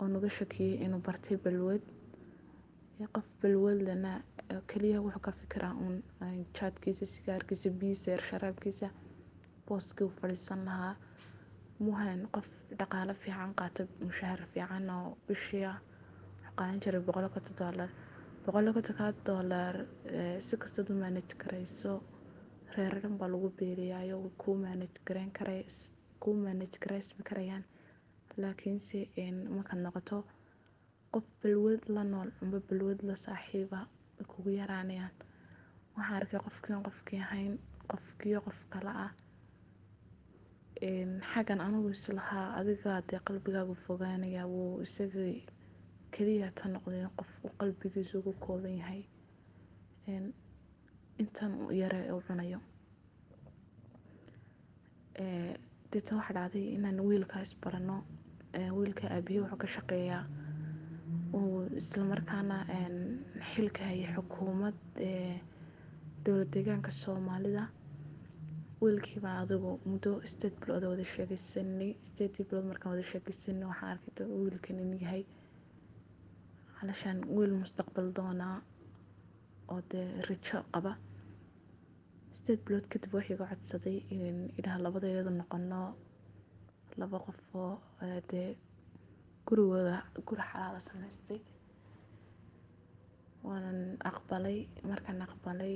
oo 0.00 0.08
naga 0.12 0.28
shakiyey 0.38 0.74
inuu 0.84 1.00
bartay 1.06 1.36
balwad 1.44 1.82
qof 3.16 3.28
balwadlana 3.42 4.12
keliya 4.70 4.98
wuxuu 5.04 5.22
ka 5.26 5.32
fikiraa 5.40 5.74
uun 5.82 5.96
jaadkiisa 6.56 7.06
sigaarkiisa 7.14 7.70
biiseer 7.80 8.20
sharaabkiisa 8.28 8.88
booskii 9.66 10.04
u 10.08 10.10
fadhiisan 10.18 10.60
lahaa. 10.68 10.94
Muhayn 11.84 12.20
qof 12.34 12.48
dhaqaale 12.78 13.14
fiican 13.22 13.52
qaata 13.58 13.82
mushahar 14.06 14.40
fiican 14.52 14.90
oo 14.96 15.08
bishii 15.26 15.64
ah 15.72 15.78
wuxuu 15.80 16.54
qaadan 16.58 16.80
jiray 16.82 17.00
boqol 17.06 17.26
konta 17.34 17.52
boqol 18.44 18.66
kontonkaa 18.76 19.12
doolar 19.26 19.76
si 20.46 20.54
kastaad 20.62 20.88
u 20.92 20.94
maanaj 21.02 21.28
garayso 21.42 21.92
reero 22.76 22.98
dhan 23.02 23.14
baa 23.20 23.28
lagu 23.34 23.48
beeriyaayo 23.58 24.16
kuu 24.42 26.34
maanaj 26.44 26.72
garaysmi 26.84 27.22
karayaan. 27.30 27.64
Laakiinse 28.42 28.98
markaad 29.56 29.80
noqoto 29.84 30.18
qof 31.14 31.26
balwad 31.42 31.82
la 31.94 32.02
nool 32.12 32.30
amba 32.42 32.58
balwad 32.68 33.00
la 33.08 33.14
saaxiiba 33.24 33.80
kugu 34.30 34.50
yaraanayaan. 34.60 35.12
Waxaan 35.96 36.16
arkay 36.20 36.40
qofkiin 36.46 36.82
qofkii 36.86 37.20
ahayn 37.26 37.52
qofkiyo 37.90 38.38
qof 38.46 38.60
kale 38.72 38.92
ah. 39.06 39.12
Xaggan 41.32 41.60
anigu 41.66 41.88
islahaa 41.96 42.46
adigaa 42.60 43.00
dee 43.08 43.20
qalbigaagu 43.26 43.74
fogaanaya 43.84 44.42
wuu 44.52 44.74
isagii 44.86 45.36
keliya 46.14 46.48
ta 46.58 46.64
noqday 46.74 47.04
qof 47.18 47.32
uu 47.44 47.52
qalbigiisu 47.60 48.14
ugu 48.18 48.32
kooban 48.44 48.74
yahay 48.80 49.02
intan 51.22 51.52
yare 51.80 52.00
u 52.12 52.20
cunayo. 52.26 52.58
Deeta 55.90 56.12
waxaa 56.18 56.34
dhacday 56.38 56.64
inaan 56.76 56.98
wiilkaas 57.08 57.50
barano 57.62 57.96
wiilka 58.78 59.04
aabihii 59.14 59.40
wuxuu 59.42 59.60
ka 59.62 59.68
shaqeeyaa. 59.76 60.24
Islamarkaana 61.80 62.56
xilka 63.52 63.82
hayay 63.88 64.08
xukuumad 64.16 64.76
dowlad 66.24 66.50
deegaanka 66.54 66.90
soomaalida. 67.02 67.64
Wiilkiibaa 68.82 69.36
adigu 69.42 69.70
muddo 69.90 70.10
sideed 70.30 70.54
bilood 70.60 70.84
wada 70.90 71.04
sheegeysanay 71.14 71.90
sideedii 72.06 72.44
bilood 72.48 72.66
markaan 72.70 72.90
wada 72.94 73.04
sheegeysanay 73.12 73.66
waxaan 73.70 73.90
arkay 73.94 74.26
wiilkan 74.42 74.78
inuu 74.84 75.00
yahay 75.04 75.22
halashaan 76.84 77.18
wiil 77.36 77.52
mustaqbal 77.62 78.08
doonaa 78.16 78.56
oo 79.72 79.80
dee 79.90 80.06
rajo 80.28 80.58
qaba. 80.74 80.92
Sideed 82.36 82.60
bilood 82.66 82.86
kadib 82.92 83.12
waxay 83.16 83.34
iga 83.36 83.46
codsaday 83.52 83.96
in 84.16 84.36
idhaha 84.58 84.78
labadeedu 84.84 85.30
noqono 85.40 85.80
laba 87.00 87.18
qof 87.24 87.38
oo 87.62 87.72
dee 88.30 88.48
gurigooda 89.46 89.96
guri 90.28 90.42
xalaala 90.50 90.80
samaystay. 90.88 91.40
Waanan 93.46 93.78
aqbalay 94.10 94.58
markaan 94.90 95.20
aqbalay 95.26 95.74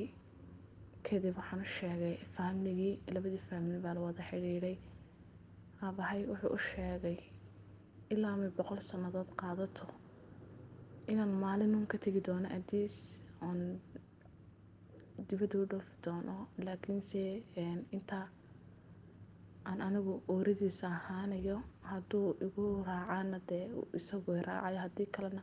kadib 1.06 1.34
waxaan 1.40 1.60
u 1.66 1.68
sheegay 1.76 2.14
faamligii 2.34 2.94
labadii 3.14 3.42
faamili 3.48 3.78
baa 3.84 3.94
la 3.96 4.00
wada 4.06 4.22
xidhiidhay. 4.30 4.76
Aabahay 5.84 6.20
wuxuu 6.30 6.52
u 6.56 6.60
sheegay 6.70 7.18
ilaa 8.14 8.36
may 8.40 8.50
boqol 8.58 8.80
sannadood 8.90 9.30
qaadato 9.40 9.86
inaan 11.12 11.32
maalin 11.42 11.74
uun 11.76 11.86
ka 11.92 11.96
tegi 12.04 12.20
doono 12.26 12.48
adiis 12.58 12.96
oon 13.46 13.60
dibadda 15.28 15.56
u 15.62 15.66
dhoofi 15.70 15.92
doono 16.04 16.34
laakiinse 16.66 17.22
intaa 17.96 18.26
aan 19.68 19.80
anigu 19.86 20.12
ooridiisa 20.34 20.86
ahaanayo 20.98 21.56
hadduu 21.90 22.28
igu 22.46 22.64
raacaana 22.88 23.38
dee 23.48 23.64
isagu 23.98 24.30
raacayo 24.48 24.78
haddii 24.84 25.08
kalena 25.16 25.42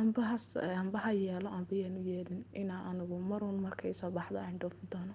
ambahas 0.00 0.44
amba 0.82 0.98
ha 1.04 1.10
yeelo 1.22 1.48
amba 1.58 1.74
yaanu 1.82 2.00
yeelin 2.10 2.42
inaa 2.62 2.82
anigu 2.90 3.16
maruun 3.30 3.58
markay 3.66 3.92
soo 4.00 4.10
baxdo 4.16 4.38
aan 4.40 4.56
dhoofi 4.60 4.84
doono 4.92 5.14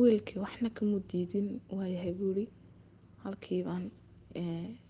wiilkii 0.00 0.38
waxna 0.44 0.68
kamu 0.76 0.96
diidin 1.10 1.48
waayahay 1.76 2.12
buuri 2.20 2.44
halkii 3.22 3.62
baan 3.68 3.84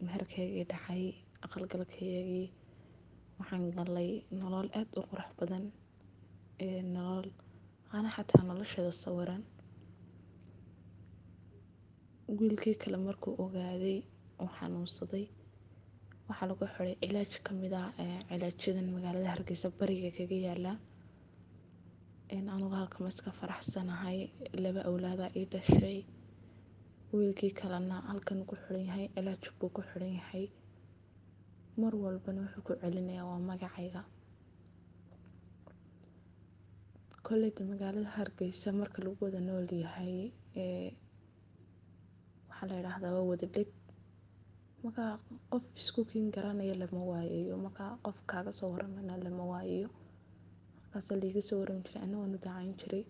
meherkaygii 0.05 0.65
dhacay 0.71 1.05
aqalgalkaygii 1.47 2.47
waxaan 3.39 3.65
galay 3.77 4.11
nolol 4.41 4.69
aad 4.79 4.91
u 4.99 5.03
qurux 5.11 5.31
badan 5.39 5.65
nolol 6.95 7.29
ana 7.97 8.09
xataa 8.17 8.43
nolosheeda 8.49 8.93
sawiran. 9.05 9.43
Wiilkii 12.39 12.75
kale 12.83 12.97
markuu 13.07 13.33
ogaaday 13.45 13.99
uu 14.43 14.51
xanuunsaday 14.59 15.25
waxaa 16.29 16.49
lagu 16.51 16.65
xiray 16.75 16.95
cilaaj 17.03 17.33
ka 17.47 17.51
mid 17.61 17.73
ah 17.83 17.89
cilaajadan 18.29 18.87
magaalada 18.95 19.29
hargeysa 19.35 19.69
bariga 19.79 20.11
kaga 20.19 20.39
yaalla. 20.47 20.73
Anugu 22.55 22.75
halkama 22.81 23.09
iska 23.13 23.31
faraxsanahay 23.39 24.19
laba 24.65 24.81
awlaada 24.89 25.27
ii 25.41 25.47
dhashay. 25.53 25.99
Wiilkii 27.17 27.53
kalena 27.61 27.97
halkan 28.11 28.41
ku 28.49 28.55
xiran 28.63 28.85
yahay 28.89 29.07
cilaaj 29.15 29.43
buu 29.59 29.71
ku 29.77 29.81
xiran 29.89 30.13
yahay 30.21 30.45
mar 31.81 31.93
walbana 32.05 32.41
wuxuu 32.45 32.63
ku 32.67 32.73
celinayaa 32.83 33.29
waa 33.31 33.47
magacayga. 33.51 34.03
Kolleyda 37.27 37.63
magaalada 37.71 38.11
hargeysa 38.17 38.69
marka 38.81 38.99
lagu 39.05 39.21
wada 39.25 39.41
nool 39.49 39.67
yahay 39.85 40.17
waxaa 42.49 42.67
la 42.69 42.75
yidhaahdaa 42.79 43.13
waa 43.17 43.29
wada 43.31 43.47
dheg. 43.55 43.69
Markaa 44.85 45.13
qof 45.53 45.65
isku 45.81 46.01
kiin 46.11 46.27
garanaya 46.35 46.75
lama 46.83 47.01
waayayo 47.11 47.55
markaa 47.67 47.91
qof 48.05 48.19
kaaga 48.31 48.53
soo 48.59 48.69
waramana 48.75 49.15
lama 49.25 49.45
waayayo 49.53 49.89
markaasa 50.83 51.13
liiga 51.23 51.43
soo 51.49 51.59
warami 51.63 51.83
jiray 51.87 52.15
u 52.25 52.27
dacayn 52.35 52.73
jiray. 52.81 53.05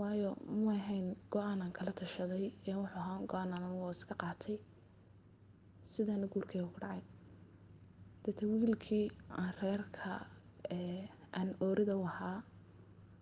Waayo 0.00 0.30
ma 0.64 0.72
ahayn 0.80 1.06
go'aanan 1.32 1.70
kala 1.76 1.92
tashaday 2.00 2.44
ee 2.68 2.74
wuxuu 2.80 2.98
ahaa 3.02 3.18
go'aanan 3.30 3.62
anigoo 3.66 3.90
iska 3.96 4.14
qaatay 4.22 4.56
sidaana 5.92 6.26
guurkeyga 6.32 6.66
ku 6.72 6.78
dhacay 6.82 7.02
deeta 8.22 8.42
wiilkii 8.52 9.06
aan 9.40 9.52
reerka 9.60 10.10
aan 11.38 11.48
oorida 11.66 11.94
u 12.02 12.04
ahaa 12.12 12.38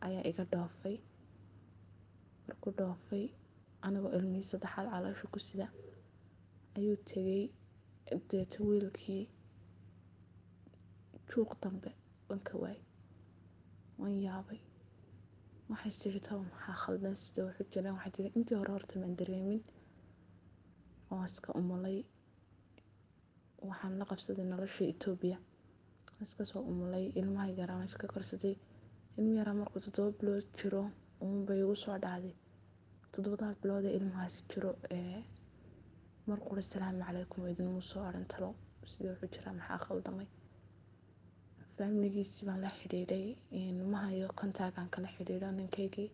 ayaa 0.06 0.24
iga 0.30 0.44
dhoofay. 0.52 0.96
Markuu 2.46 2.72
dhoofay 2.78 3.24
anigoo 3.86 4.12
ilmihii 4.16 4.48
saddexaad 4.50 4.86
caloosha 4.92 5.26
ku 5.32 5.38
sida 5.48 5.66
ayuu 6.76 6.96
tegay. 7.10 7.44
Deeta 8.30 8.58
wiilkii 8.68 9.22
juuq 11.28 11.50
dambe 11.62 11.90
wanka 12.28 12.54
waay 12.62 12.78
waan 14.00 14.16
yaabay. 14.26 14.60
Waxay 15.70 15.92
tiri 16.00 16.20
taba 16.26 16.42
maxaa 16.52 16.76
khaldan 16.82 17.16
sida 17.22 17.40
waxu 17.46 17.62
jiraan? 17.72 17.94
Waxay 17.96 18.12
tiri 18.16 18.28
intii 18.36 18.56
hore 18.60 18.72
horta 18.76 18.94
maan 19.00 19.14
dareemin. 19.18 19.60
Waan 21.10 21.24
iska 21.30 21.50
umulay 21.60 21.98
waxaan 23.68 23.94
la 24.00 24.04
qabsaday 24.10 24.44
nolosha 24.52 24.84
Itoobiya. 24.92 25.38
Waan 26.12 26.24
iska 26.28 26.44
soo 26.50 26.62
umulay 26.70 27.06
ilmaha 27.20 27.48
yaraa 27.60 27.76
waan 27.78 27.90
iska 27.90 28.06
korsaday 28.14 28.54
ilma 29.18 29.34
yaraa 29.40 29.56
markuu 29.60 29.80
toddoba 29.84 30.10
bilood 30.18 30.46
jiro 30.58 30.82
uunbay 31.24 31.58
igu 31.64 31.74
soo 31.84 31.96
dhacday. 32.04 32.34
Toddobadaa 33.12 33.54
bilood 33.62 33.84
ee 33.88 33.94
ilmahaasi 33.98 34.40
jiro 34.52 34.70
ee 34.98 35.18
markuu 36.28 36.54
assalaamu 36.62 37.02
calaykum 37.06 37.42
idinmu 37.52 37.80
soo 37.90 38.02
odhan 38.08 38.26
talo 38.32 38.48
sida 38.92 39.08
wuxuu 39.12 39.30
jiraa 39.34 39.54
maxaa 39.58 39.78
khaldamay 39.86 40.28
faamiligiisii 41.76 42.46
baan 42.48 42.60
la 42.64 42.70
xidhiidhay 42.78 43.24
ilmaha 43.60 44.08
iyo 44.18 44.28
kala 44.92 45.08
xidhiidho 45.14 45.48
ninkaygii. 45.58 46.10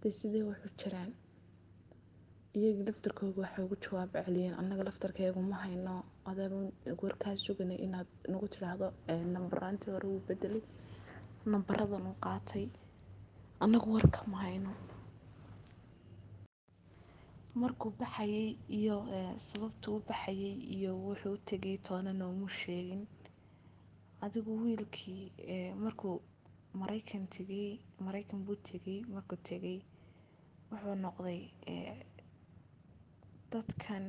Dee 0.00 0.12
sidee 0.18 0.42
wuxu 0.50 0.68
jiraan? 0.80 1.10
Iyagii 2.58 2.84
laftarkooga 2.88 3.40
waxay 3.44 3.64
ugu 3.66 3.76
jawaab 3.84 4.10
celiyeen 4.24 4.54
annaga 4.60 4.82
laftarkeegu 4.88 5.40
ma 5.50 5.56
hayno 5.64 5.94
warkaa 6.24 7.34
suganay 7.44 7.78
inaad 7.86 8.08
nagu 8.32 8.46
tidhaahdo 8.52 8.88
nambaraantii 9.34 9.90
hore 9.94 10.06
wuu 10.08 10.22
bedelay. 10.28 10.62
Nambaradan 11.52 12.06
uu 12.10 12.18
qaatay. 12.24 12.66
Annagu 13.62 13.88
warka 13.96 14.20
ma 14.30 14.38
hayno 14.44 14.72
markuu 17.60 17.90
baxayay 18.00 18.48
iyo 18.78 18.96
sababtuu 19.36 19.96
u 19.96 20.02
baxayay 20.08 20.54
iyo 20.76 20.90
wuxuu 21.04 21.36
tegay 21.48 21.76
toona 21.86 22.12
noomuu 22.12 22.48
sheegin. 22.48 23.02
Adigu 24.24 24.52
wiilkii 24.62 25.24
markuu 25.84 26.14
maraykan 26.80 27.26
tegay 27.34 27.78
maraykan 28.04 28.40
buu 28.46 28.56
tegay 28.68 28.98
markuu 29.14 29.36
tegay 29.48 29.78
wuxuu 30.70 30.94
noqday 31.04 31.40
dadkan 33.52 34.04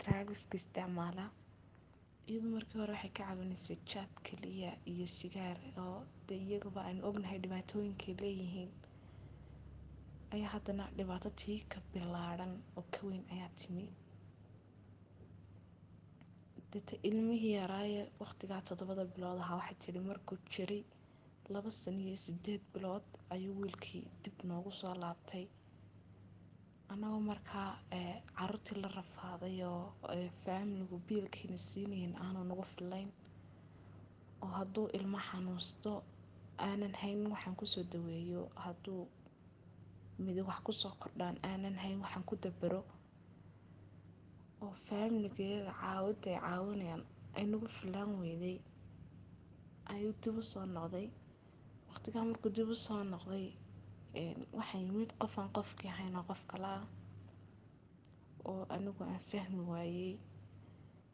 drugska 0.00 0.54
isticmaala. 0.60 1.24
Iyadu 2.30 2.48
markii 2.54 2.78
hore 2.80 2.92
waxay 2.94 3.12
ka 3.16 3.22
caawinaysay 3.26 3.78
jaad 3.90 4.12
keliya 4.26 4.70
iyo 4.92 5.06
sigaar 5.18 5.58
oo 5.84 5.98
dee 6.26 6.40
iyagaba 6.46 6.80
aan 6.88 6.98
ognahay 7.08 7.38
dhibaatooyinkay 7.44 8.14
leeyihiin. 8.22 8.70
Ayaa 10.34 10.50
haddana 10.54 10.84
dhibaato 10.96 11.28
tii 11.40 11.58
ka 11.72 11.78
bilaadhan 11.92 12.52
oo 12.78 12.84
ka 12.94 13.00
weyn 13.08 13.24
ayaa 13.34 13.50
timi. 13.60 13.84
Deeta 16.72 16.94
ilmihii 17.08 17.54
yaraaye 17.60 18.00
waqtigaa 18.22 18.62
toddobada 18.68 19.04
bilood 19.14 19.38
ahaa 19.44 19.58
waxay 19.60 19.76
tidhi 19.84 20.00
markuu 20.10 20.38
jiray 20.52 20.82
laba 21.54 21.70
sano 21.80 22.00
iyo 22.06 22.16
siddeed 22.24 22.62
bilood 22.74 23.06
ayuu 23.34 23.54
wiilkii 23.60 24.04
dib 24.22 24.36
noogu 24.48 24.70
soo 24.80 24.94
laabtay 25.02 25.44
annagoo 26.92 27.20
markaa 27.30 27.70
caruurtii 28.36 28.78
la 28.82 28.88
rafaaday 28.98 29.56
oo 29.72 29.84
faamiligu 30.44 30.96
biilkiina 31.08 31.58
siinayn 31.68 32.12
aanu 32.24 32.40
nagu 32.50 32.64
filayn 32.74 33.10
oo 34.42 34.50
hadduu 34.58 34.86
ilmo 34.98 35.18
xanuusto 35.28 35.92
aanan 36.66 36.94
haynin 37.00 37.32
waxaan 37.34 37.56
ku 37.60 37.66
soo 37.72 37.84
daweeyo 37.92 38.42
hadduu 38.64 39.02
midi 40.24 40.42
wax 40.48 40.58
ku 40.66 40.72
soo 40.80 40.92
kordhaan 41.02 41.36
aanan 41.50 41.76
hayn 41.82 41.98
waxaan 42.04 42.24
ku 42.28 42.34
dabaro 42.44 42.80
oo 44.64 44.72
faamiligayaga 44.86 45.72
caawinta 45.80 46.28
ay 46.30 46.38
caawinayaan 46.46 47.02
ay 47.36 47.44
nagu 47.50 47.68
filaan 47.78 48.10
weyday 48.22 48.56
ayuu 49.92 50.12
dib 50.22 50.36
u 50.38 50.42
soo 50.52 50.64
noqday. 50.76 51.06
Waqtigaa 51.88 52.24
markuu 52.28 52.50
dib 52.56 52.68
u 52.74 52.76
soo 52.86 53.02
noqday 53.12 53.44
waxaa 54.58 54.80
yimid 54.86 55.10
qofaan 55.20 55.50
qofkii 55.56 55.90
ahayn 55.94 56.14
oo 56.18 56.24
qof 56.30 56.42
kale 56.50 56.68
ah 56.78 56.84
oo 58.50 58.62
anigu 58.74 59.02
aan 59.04 59.20
fahmi 59.30 59.62
waayey. 59.72 60.12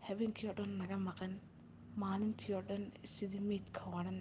Habeenkii 0.06 0.48
oo 0.48 0.54
dhan 0.58 0.72
naga 0.80 0.96
maqan 1.08 1.32
maalintii 2.02 2.54
oo 2.56 2.62
dhan 2.68 2.84
sidii 3.14 3.40
meydka 3.50 3.82
waran 3.94 4.20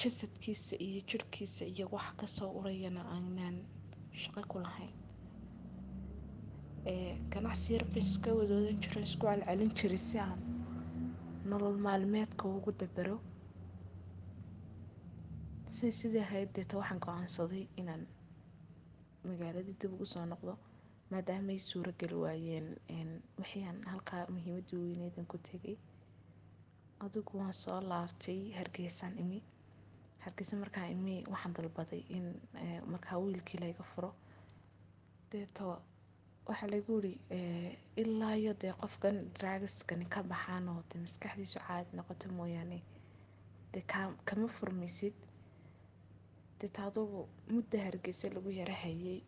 jasadkiisa 0.00 0.74
iyo 0.86 1.00
jirhkiisa 1.08 1.64
iyo 1.72 1.84
wax 1.94 2.06
ka 2.18 2.26
soo 2.36 2.50
urayana 2.58 3.02
aanaan 3.14 3.56
shaqo 4.20 4.40
ku 4.50 4.56
lahayn. 4.64 4.94
Ganacsi 7.32 7.68
yarba 7.74 7.98
iska 8.04 8.28
wadoodan 8.38 8.78
jiro 8.82 9.00
isku 9.08 9.24
celcelin 9.26 9.72
jiray 9.78 9.98
si 10.08 10.16
aan 10.18 10.40
nolol 11.50 11.76
maalmeedka 11.86 12.44
ugu 12.56 12.70
dabaro 12.80 13.16
say 15.74 15.90
sidii 15.98 16.20
ahayd 16.26 16.48
deeta 16.56 16.76
waxaan 16.80 17.00
go'aansaday 17.04 17.64
inaan 17.80 18.02
magaaladii 19.28 19.76
dib 19.80 19.92
ugu 19.94 20.06
soo 20.12 20.24
noqdo 20.32 20.52
maadaamay 21.12 21.58
suuro 21.68 21.92
geli 22.00 22.16
waayeen 22.24 23.10
wixii 23.40 23.64
aan 23.70 23.78
halkaa 23.92 24.22
muhiimadii 24.34 24.78
weyneedan 24.84 25.26
ku 25.32 25.36
tegay. 25.48 25.76
Adigu 27.04 27.32
waan 27.40 27.52
soo 27.62 27.80
laabtay 27.92 28.40
hargeysaan 28.58 29.14
imi. 29.22 29.38
Hargeysa 30.24 30.56
markaa 30.62 30.86
imi 30.94 31.14
waxaan 31.32 31.54
dalbaday 31.56 32.02
in 32.16 32.26
markaa 32.92 33.18
wiilkii 33.24 33.60
layga 33.62 33.84
furo. 33.92 34.10
Deeto 35.30 35.66
waxaa 36.48 36.70
laygu 36.72 36.92
yiri 36.96 37.12
ilaa 38.02 38.34
iyo 38.42 38.52
dee 38.62 38.72
qofkan 38.80 39.16
drugskani 39.36 40.06
ka 40.14 40.22
baxaan 40.22 40.68
oo 40.68 40.82
dee 40.90 41.00
maskaxdiisu 41.04 41.58
caadi 41.66 41.90
noqoto 41.96 42.28
mooyaane. 42.38 42.78
Dee 43.72 43.82
kama 44.28 44.48
furmaysid 44.56 45.14
deeta 46.60 46.80
adugu 46.88 47.20
mudda 47.54 47.78
hargeysa 47.86 48.26
lagu 48.34 48.50
yara 48.60 48.74
hayay 48.82 49.20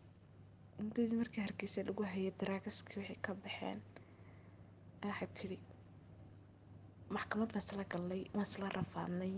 muddadii 0.79 1.17
markii 1.21 1.41
hargeysa 1.45 1.79
lagu 1.87 2.03
hayay 2.11 2.31
drugskii 2.39 2.97
wixii 2.99 3.19
ka 3.25 3.31
baxeen. 3.43 3.79
Waxay 5.07 5.29
tidhi 5.37 5.57
maxkamad 7.15 7.49
baan 7.53 7.63
isla 7.65 7.83
gallay 7.91 8.23
waan 8.33 8.47
isla 8.49 8.67
rafaadnay. 8.77 9.33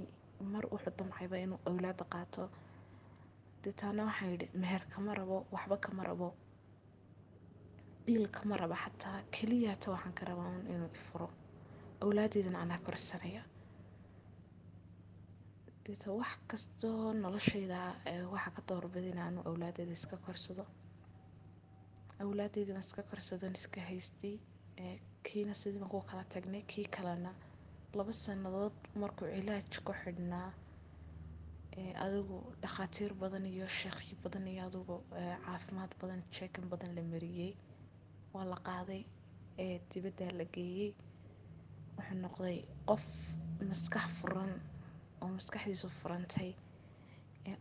Mar 0.53 0.65
wuxuu 0.71 0.93
damcayba 0.97 1.37
inuu 1.45 1.59
awlaada 1.69 2.05
qaato. 2.13 2.43
Deetaana 3.63 4.01
waxaan 4.09 4.31
yidhi 4.33 4.47
meher 4.61 4.83
kama 4.93 5.11
rabo 5.19 5.37
waxba 5.55 5.77
kama 5.85 6.03
rabo. 6.09 6.29
Biil 8.05 8.25
kama 8.35 8.55
rabo 8.61 8.75
xataa 8.83 9.19
keliya 9.35 9.69
hata 9.73 9.87
waxaan 9.93 10.13
ka 10.17 10.23
rabaa 10.29 10.49
un 10.57 10.65
inuu 10.73 10.89
ifuro 10.99 11.27
awlaadeydana 12.03 12.59
anaa 12.63 12.79
korsanaya 12.85 13.43
deeta 15.85 16.09
wax 16.19 16.31
kastoo 16.51 17.13
noloshayda 17.23 17.79
waxaa 18.33 18.55
ka 18.57 18.61
doorbiday 18.69 19.11
inaanu 19.13 19.39
awlaadeeda 19.49 19.93
iska 19.99 20.17
korsado 20.25 20.63
awlaadeydii 22.23 22.73
baan 22.75 22.85
iska 22.87 23.03
korsadon 23.11 23.53
iska 23.59 23.79
haystay 23.89 24.35
kiina 25.27 25.53
sidii 25.61 25.79
baan 25.81 25.91
ku 25.93 26.01
kala 26.09 26.23
tagnay 26.33 26.63
kii 26.71 26.87
kalena 26.95 27.31
laba 27.97 28.13
sannadood 28.25 28.75
markuu 29.01 29.27
cilaaj 29.35 29.71
ku 29.87 29.91
xidhnaa 30.01 30.49
adigu 32.05 32.37
dhakhaatiir 32.61 33.11
badan 33.23 33.45
iyo 33.53 33.67
sheekhyo 33.79 34.15
badan 34.23 34.45
iyo 34.53 34.61
adigu 34.69 34.95
caafimaad 35.45 35.91
badan 36.01 36.21
jeekan 36.35 36.65
badan 36.71 36.91
la 36.97 37.01
mariyey 37.13 37.53
waa 38.33 38.45
la 38.51 38.57
qaaday 38.67 39.01
dibaddaa 39.91 40.31
la 40.39 40.45
geeyey 40.55 40.91
wuxuu 41.95 42.17
noqday 42.23 42.57
qof 42.89 43.03
maskax 43.69 44.05
furan 44.19 44.51
oo 45.21 45.29
maskaxdiisu 45.37 45.87
furantay. 45.99 46.51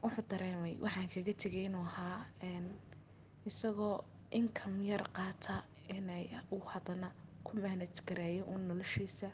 Wuxuu 0.03 0.25
dareemay 0.31 0.75
waxaan 0.85 1.09
kaga 1.15 1.33
tegay 1.43 1.65
inuu 1.69 1.87
ahaa 1.91 2.19
isagoo 3.49 3.97
inkam 4.39 4.75
yar 4.91 5.03
qaata 5.17 5.55
inay 5.97 6.25
uu 6.55 6.65
haddana 6.73 7.09
ku 7.45 7.51
maanaj 7.63 7.95
gareeyo 8.09 8.43
uun 8.51 8.63
noloshiisa. 8.69 9.29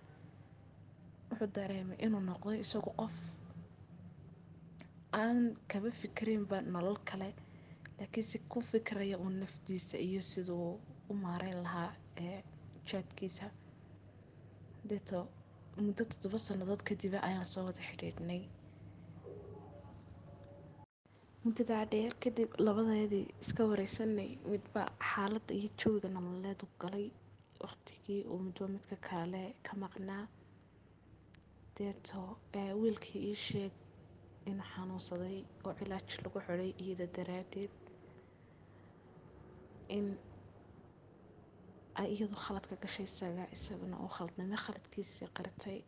Wuxuu 1.30 1.50
dareemay 1.56 1.98
inuu 2.06 2.22
noqday 2.28 2.58
isagu 2.64 2.90
qof 3.00 3.16
aan 5.22 5.38
kaba 5.70 5.90
fikiraynba 6.00 6.56
nolol 6.72 6.98
kale 7.08 7.28
laakiinse 7.98 8.38
ku 8.50 8.58
fikraya 8.70 9.16
uun 9.18 9.34
naftiisa 9.42 9.96
iyo 10.08 10.20
siduu 10.30 10.70
u 11.10 11.14
maareyn 11.22 11.58
lahaa 11.64 11.90
jaadkiisa 12.88 13.46
deeto 14.88 15.18
muddo 15.84 16.02
toddoba 16.10 16.38
sannadood 16.46 16.82
kadiba 16.88 17.18
ayaan 17.28 17.48
soo 17.52 17.64
wada 17.68 17.82
xidhiidhnay 17.88 18.42
muddadaa 21.44 21.84
dheer 21.92 22.12
kadib 22.24 22.50
labadeedii 22.66 23.24
iska 23.44 23.62
wareysanay 23.70 24.30
midba 24.52 24.82
xaaladda 25.10 25.52
iyo 25.60 25.68
jawiga 25.80 26.08
nololeed 26.16 26.60
u 26.66 26.68
galay 26.82 27.06
waqtigii 27.64 28.20
uu 28.32 28.38
midba 28.46 28.66
midka 28.74 28.96
kale 29.08 29.42
ka 29.66 29.72
maqnaa 29.82 30.24
deeto 31.76 32.20
wiilkii 32.80 33.22
ii 33.30 33.38
sheeg 33.46 33.72
inuu 34.50 34.68
xanuunsaday 34.72 35.36
oo 35.66 35.72
cilaaj 35.78 36.08
lagu 36.24 36.38
xidhay 36.46 36.70
iyada 36.84 37.06
daraaddeed 37.16 37.74
in 39.96 40.06
ay 42.00 42.08
iyadu 42.14 42.36
khaladka 42.44 42.74
gashay 42.82 43.06
isaga 43.10 43.44
isaguna 43.56 43.96
uu 44.04 44.10
khaldamay 44.16 44.58
khaladkiisii 44.64 45.28
qaritay 45.36 45.78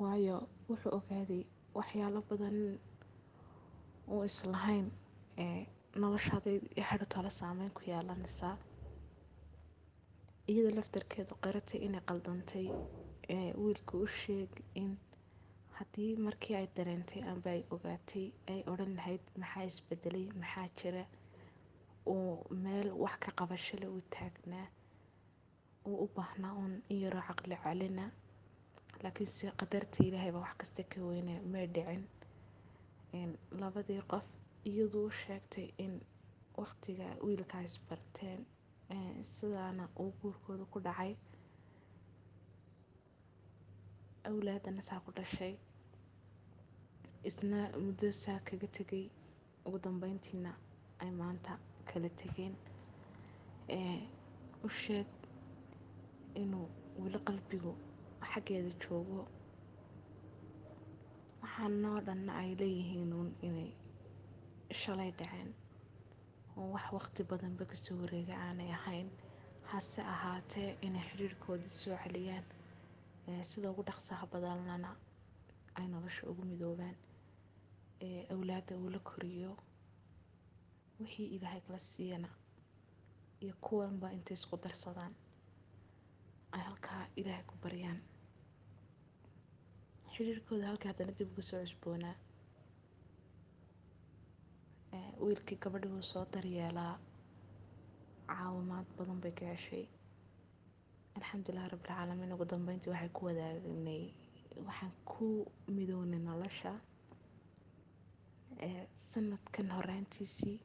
waayo 0.00 0.36
wuxuu 0.68 0.92
ogaaday 0.98 1.42
waxyaalo 1.78 2.20
badan 2.30 2.56
uu 4.14 4.22
islahayn 4.30 4.86
noloshaada 6.02 6.50
hadhowtole 6.90 7.30
saameyn 7.40 7.70
ku 7.76 7.80
yeelanaysaa 7.90 8.54
iyada 10.50 10.70
laftarkeedu 10.78 11.32
qiratay 11.44 11.80
inay 11.86 12.02
qaldantay 12.10 12.66
wiilka 13.62 13.94
u 14.04 14.06
sheeg 14.20 14.50
in 14.82 14.90
haddii 15.78 16.10
markii 16.26 16.54
ay 16.60 16.66
dareentay 16.76 17.20
amba 17.32 17.48
ay 17.56 17.62
ogaatay 17.74 18.26
ay 18.52 18.60
odhan 18.72 18.92
lahayd 18.98 19.24
maxaa 19.40 19.64
isbedelay 19.70 20.26
maxaa 20.42 20.68
jira? 20.78 21.04
Uu 22.14 22.32
meel 22.64 22.88
wax 23.02 23.14
ka 23.24 23.30
qabashale 23.38 23.86
uu 23.94 24.02
taagnaa 24.14 24.66
uu 25.88 25.96
u 26.04 26.06
baahnaa 26.16 26.52
uun 26.60 26.74
in 26.92 26.98
yaroo 27.04 27.24
caqli 27.28 27.56
celina 27.64 28.04
laakiinse 29.02 29.46
qadarta 29.60 29.98
ilaahayba 30.08 30.38
wax 30.44 30.54
kasta 30.60 30.82
ka 30.92 30.98
weyne 31.08 31.34
may 31.52 31.66
dhicin. 31.74 32.02
Labadii 33.60 34.02
qof 34.12 34.26
iyaduu 34.70 35.04
u 35.10 35.16
sheegtay 35.20 35.66
in 35.84 35.94
waqtiga 36.60 37.06
wiilkaa 37.26 37.62
isbarteen 37.68 38.40
sidaana 39.34 39.84
uu 40.02 40.10
guurkooda 40.20 40.64
ku 40.72 40.78
dhacay. 40.86 41.12
Awlaadana 44.28 44.82
saa 44.88 45.00
ku 45.04 45.10
dhashay. 45.16 45.54
Isna 47.28 47.58
muddo 47.84 48.08
saa 48.22 48.38
kaga 48.48 48.68
tegay 48.76 49.04
ugu 49.66 49.78
dambeyntiina 49.84 50.50
ay 51.02 51.10
maanta 51.20 51.52
kala 51.88 52.08
tegeen. 52.20 52.54
U 54.66 54.68
sheeg 54.80 55.06
inuu 56.42 56.66
weli 57.02 57.18
qalbigu 57.28 57.72
xaggeeda 58.30 58.72
joogo. 58.82 59.20
Waxaanoo 61.42 61.98
dhanna 62.06 62.32
ay 62.42 62.50
leeyihiin 62.60 63.12
uun 63.18 63.30
inay 63.48 63.70
shalay 64.80 65.10
dhaceen. 65.18 65.50
Oo 66.56 66.66
wax 66.74 66.86
waqti 66.96 67.22
badanba 67.30 67.64
ka 67.70 67.76
soo 67.84 67.96
wareega 68.02 68.34
aanay 68.46 68.70
ahayn. 68.78 69.08
Hase 69.70 70.00
ahaatee 70.14 70.70
inay 70.86 71.04
xiriirkoodii 71.08 71.74
soo 71.80 71.96
celiyaan 72.04 72.44
sida 73.50 73.66
ugu 73.70 73.82
dhaqsaha 73.88 74.24
badanlana 74.32 74.90
ay 75.78 75.86
nolosha 75.92 76.22
ugu 76.30 76.42
midoobaan 76.50 76.96
awlaadda 78.34 78.74
uu 78.82 78.88
la 78.94 79.00
koriyo 79.10 79.50
wixii 81.00 81.28
ilaahay 81.36 81.60
kala 81.66 81.78
siiyana 81.78 82.28
iyo 83.42 83.54
kuwanba 83.64 84.06
intay 84.16 84.34
isku 84.38 84.56
darsadaan 84.64 85.14
ay 86.54 86.62
halkaa 86.68 87.02
ilaahay 87.20 87.44
ku 87.50 87.54
baryaan 87.64 88.00
xiriirkooda 90.14 90.66
halkii 90.70 90.88
haddana 90.90 91.12
dib 91.18 91.28
uga 91.32 91.42
soo 91.48 91.60
cusboonaa 91.64 92.16
wiilkii 95.24 95.58
gabadhi 95.64 95.88
soo 96.12 96.24
daryeelaa 96.34 96.94
caawimaad 98.28 98.86
badan 98.98 99.20
bay 99.22 99.32
ka 99.38 99.44
heshay. 99.52 99.84
Alxamdulilah 101.16 101.66
rabbilcaalamiin 101.72 102.32
ugu 102.34 102.44
dambeyntii 102.52 102.90
waxay 102.92 103.10
ku 103.16 103.20
wadaagnay 103.28 104.02
waxaan 104.66 104.92
ku 105.10 105.26
midownay 105.76 106.20
nolosha. 106.28 106.72
Sanadkan 109.10 109.68
horaantiisii 109.76 110.58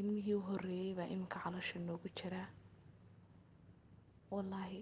ilmihii 0.00 0.34
u 0.40 0.46
horeeyey 0.48 0.94
baa 0.98 1.08
iminka 1.14 1.38
caloosha 1.44 1.78
noogu 1.86 2.08
jiraa 2.18 2.48
wallaahi 4.34 4.80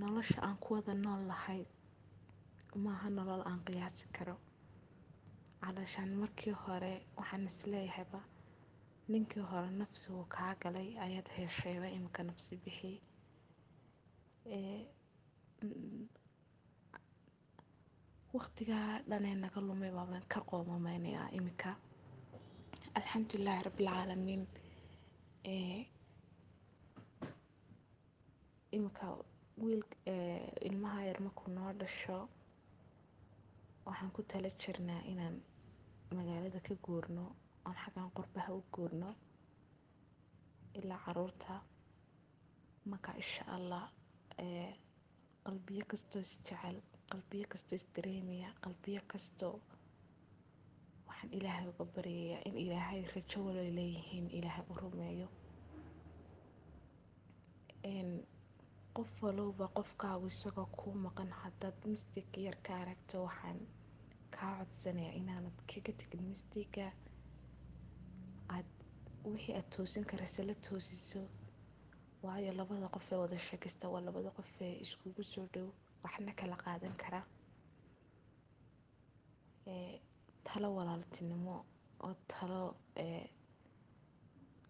nolosha 0.00 0.38
aan 0.46 0.56
ku 0.62 0.68
wada 0.74 0.92
nool 1.04 1.22
lahay 1.30 1.60
maaha 2.84 3.08
nolol 3.16 3.42
aan 3.50 3.60
qiyaasi 3.66 4.06
karo. 4.16 4.36
Calooshaan 5.62 6.10
markii 6.22 6.54
hore 6.62 6.92
waxaan 7.18 7.44
isleeyahayba 7.50 8.20
ninkii 9.10 9.44
hore 9.50 9.70
nafsi 9.80 10.06
uu 10.16 10.24
kaa 10.34 10.52
galay 10.62 10.88
ayaad 11.04 11.28
heshayba 11.36 11.86
iminka 11.96 12.20
nafsi 12.28 12.54
bixi. 12.62 12.92
Waqtigaa 18.36 18.90
dhanee 19.10 19.34
naga 19.42 19.60
lumay 19.68 19.90
baabaan 19.96 20.24
ka 20.32 20.40
qoomameynayaa 20.50 21.28
iminka. 21.38 21.70
Alxamdulilaahi 22.98 23.62
rabbilcaalamiin 23.68 24.42
wiil 29.62 29.82
ilmaha 30.68 31.00
yar 31.08 31.18
markuu 31.26 31.48
noo 31.56 31.72
dhasho 31.80 32.18
waxaan 33.86 34.10
ku 34.16 34.20
tala 34.30 34.50
jirnaa 34.62 35.02
inaan 35.12 35.36
magaalada 36.16 36.60
ka 36.66 36.74
guurno 36.84 37.24
oon 37.66 37.76
xaggan 37.82 38.10
qurbaha 38.16 38.50
u 38.58 38.62
guurno 38.74 39.08
ilaa 40.78 41.00
carruurta. 41.04 41.54
Marka 42.90 43.10
insha 43.22 43.42
allah 43.56 43.84
qalbiyo 45.46 45.84
kastoo 45.90 46.20
isjecel 46.26 46.76
qalbiyo 47.10 47.46
kastoo 47.52 47.76
isdareemaya 47.80 48.48
qalbiyo 48.64 49.00
kastoo 49.12 49.56
waxaan 51.08 51.30
ilaahay 51.38 51.66
uga 51.72 51.84
baryayaa 51.94 52.42
in 52.48 52.54
ilaahay 52.64 53.00
rajo 53.14 53.38
waloy 53.46 53.70
leeyihiin 53.78 54.26
ilaahay 54.38 54.64
u 54.72 54.74
rumeeyo 54.82 55.28
qof 58.98 59.12
walowba 59.24 59.66
qofkaagu 59.78 60.26
isagoo 60.34 60.68
kuu 60.78 60.94
maqan 61.06 61.30
haddaad 61.42 61.76
mistig 61.92 62.28
yar 62.46 62.56
ka 62.66 62.72
aragto 62.82 63.16
waxaan 63.26 63.58
kaa 64.34 64.52
codsanayaa 64.58 65.18
inaanad 65.20 65.56
kaga 65.70 65.92
tegin 66.00 66.22
mistiga 66.30 66.86
aad 68.54 68.68
wixii 69.30 69.54
aad 69.58 69.68
toosin 69.74 70.04
karaysa 70.10 70.40
la 70.48 70.54
toosiso 70.66 71.22
waayo 72.24 72.50
labada 72.60 72.88
qof 72.94 73.06
ee 73.12 73.18
wada 73.22 73.38
sheekaysta 73.48 73.84
waa 73.92 74.02
labada 74.08 74.30
qof 74.38 74.50
ee 74.66 74.74
iskugu 74.84 75.22
soo 75.32 75.46
dhow 75.54 75.68
waxna 76.04 76.32
kala 76.40 76.56
qaadan 76.64 76.94
kara 77.02 77.20
talo 80.46 80.68
walaaltinimo 80.78 81.56
oo 82.06 82.14
talo 82.32 82.60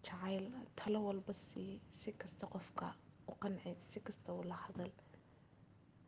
jacayl 0.05 0.45
talo 0.79 0.97
walba 1.07 1.33
sii 1.47 1.71
si 1.99 2.09
kasta 2.21 2.45
qofka 2.53 2.87
u 3.31 3.35
qanci 3.41 3.69
si 3.89 3.99
kasta 4.05 4.29
ula 4.41 4.55
hadal. 4.63 4.91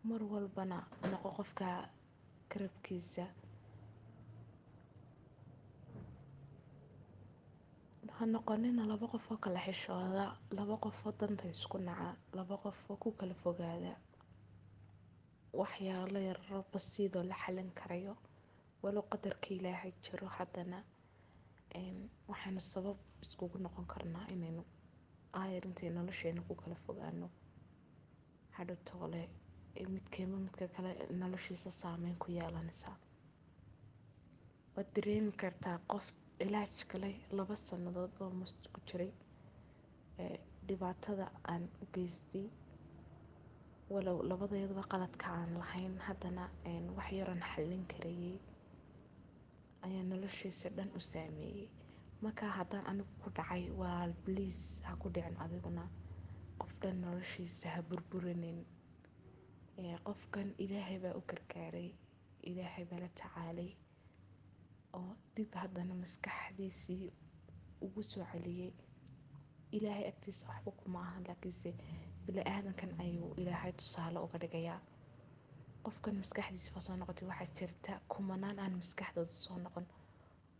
Mar 0.07 0.21
walbana 0.33 0.77
noqo 1.11 1.29
qofka 1.37 1.67
garabkiisa. 2.49 3.25
Ha 8.17 8.23
noqonina 8.33 8.83
laba 8.91 9.05
qof 9.13 9.25
oo 9.31 9.37
kala 9.43 9.59
xishooda 9.65 10.25
laba 10.57 10.75
qof 10.83 10.97
oo 11.07 11.13
danta 11.19 11.45
isku 11.55 11.77
naca 11.87 12.09
laba 12.37 12.55
qof 12.63 12.79
oo 12.91 12.97
ku 13.03 13.09
kala 13.19 13.33
fogaada. 13.43 13.93
Waxyaalo 15.59 16.19
yararo 16.29 16.59
basiidoo 16.71 17.23
la 17.29 17.35
xalin 17.43 17.69
karayo. 17.79 18.13
Walow 18.83 19.05
qadarka 19.11 19.47
ilaahay 19.57 19.91
jiro 20.03 20.27
haddana 20.37 20.77
waxaynu 22.29 22.61
sabab 22.73 22.97
iskugu 23.23 23.57
noqon 23.63 23.85
karnaa 23.93 24.25
inaynu 24.33 24.63
aayar 25.39 25.63
intay 25.69 25.89
nolosheena 25.97 26.41
ku 26.47 26.53
kala 26.61 26.75
fogaano 26.85 27.27
hadhow 28.57 28.77
toole 28.89 29.21
midka 29.93 30.65
kale 30.75 30.91
noloshiisa 31.21 31.69
saameyn 31.81 32.17
ku 32.21 32.27
yeelanaysaa 32.37 32.95
waad 34.75 34.87
dareemi 34.95 35.31
kartaa 35.41 35.77
qof 35.91 36.05
cilaaj 36.39 36.75
galay 36.91 37.15
laba 37.37 37.55
sannadood 37.67 38.13
oo 38.23 38.31
must 38.39 38.59
ku 38.73 38.79
jiray 38.89 39.11
dhibaatada 40.67 41.25
aan 41.51 41.63
u 41.81 41.85
geystay. 41.93 42.45
Walow 43.93 44.17
labadeeduba 44.29 44.83
qaladka 44.91 45.25
aan 45.39 45.51
lahayn 45.61 45.95
haddana 46.07 46.43
wax 46.97 47.09
yaroon 47.17 47.41
xallin 47.51 47.83
karayay. 47.91 48.37
Ayaa 49.85 50.03
noloshiisa 50.11 50.67
dhan 50.77 50.89
u 50.97 50.99
saameeyey 51.11 51.67
markaa 52.23 52.51
haddaan 52.59 52.85
anigu 52.91 53.13
ku 53.23 53.29
dhacay 53.37 53.63
walaal 53.79 54.13
bliis 54.25 54.59
ha 54.85 54.91
ku 55.01 55.07
dhicin 55.15 55.35
adiguna. 55.43 55.83
Qof 56.61 56.73
dhan 56.81 56.97
noloshiisa 57.03 57.67
ha 57.75 57.81
burburinin. 57.89 58.59
Qofkan 60.07 60.47
ilaahay 60.63 60.97
baa 61.03 61.15
u 61.19 61.21
gargaaray 61.29 61.89
ilaahay 62.49 62.85
baa 62.89 62.99
la 63.03 63.09
tacaalay 63.19 63.71
oo 64.97 65.11
dib 65.35 65.51
haddana 65.61 65.93
maskaxdiisii 66.03 67.05
ugu 67.85 68.01
soo 68.11 68.25
celiyey 68.31 68.71
ilaahay 69.77 70.05
agtiisa 70.11 70.43
waxba 70.51 70.71
kuma 70.79 70.99
ahan 71.07 71.23
laakiinse 71.29 71.69
bini 72.25 72.41
aadankan 72.53 72.91
ayuu 73.03 73.29
ilaahay 73.41 73.71
tusaale 73.79 74.19
uga 74.25 74.37
dhigayaa. 74.43 74.79
Qofkan 75.85 76.15
maskaxdiisa 76.21 76.69
waa 76.75 76.85
soo 76.85 76.95
noqotay 76.99 77.27
waxaa 77.31 77.53
jirta 77.57 77.91
kumanaan 78.11 78.59
aan 78.63 78.73
maskaxdooda 78.81 79.33
soo 79.45 79.57
noqon 79.65 79.85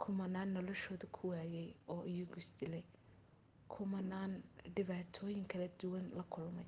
kumanaan 0.01 0.49
noloshooda 0.55 1.05
ku 1.15 1.21
waayay 1.31 1.69
oo 1.93 2.03
iyagu 2.11 2.35
isdilay 2.43 2.85
kumanaan 3.73 4.31
dhibaatooyin 4.75 5.45
kala 5.51 5.67
duwan 5.79 6.05
la 6.17 6.23
kulmay. 6.33 6.67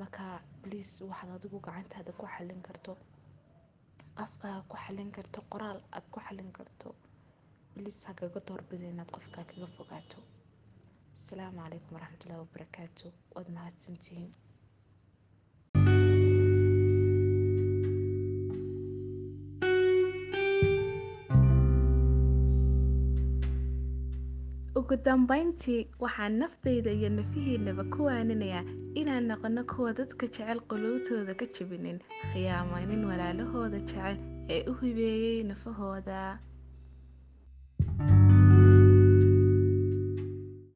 Marka 0.00 0.24
bliis 0.62 0.90
waxaad 1.10 1.30
adigu 1.36 1.58
gacantaada 1.66 2.12
ku 2.20 2.24
xallin 2.34 2.62
karto. 2.66 2.92
Afkaaga 4.24 4.62
ku 4.70 4.76
xallin 4.84 5.10
karto 5.16 5.38
qoraal 5.52 5.78
aad 5.96 6.06
ku 6.12 6.18
xallin 6.26 6.50
karto. 6.58 6.88
Bilis 7.74 7.98
ha 8.06 8.12
kaga 8.20 8.40
doorbida 8.48 8.86
inaad 8.92 9.10
qofkaa 9.14 9.44
kaga 9.50 9.66
fogaato. 9.76 10.18
Asalaamu 11.16 11.58
calaykum 11.64 11.92
waraxmatullaahi 11.96 12.42
wabarakaatu 12.44 13.06
waad 13.34 13.48
mahadsantihiin 13.56 14.32
ugu 24.92 25.04
dambeyntii 25.04 25.88
waxaan 26.04 26.34
naftayda 26.40 26.90
iyo 26.98 27.08
nafihiinaba 27.16 27.82
ku 27.92 27.98
waaninayaa 28.08 28.64
inaan 29.00 29.24
noqono 29.30 29.62
kuwa 29.72 29.90
dadka 30.00 30.24
jecel 30.34 30.58
quluubtooda 30.68 31.32
ka 31.40 31.46
jabinin 31.56 31.98
khiyaamaynin 32.30 33.02
walaalahooda 33.10 33.78
jecel 33.88 34.16
ee 34.54 34.62
u 34.70 34.74
hibeeyey 34.80 35.38
nafahooda 35.50 36.18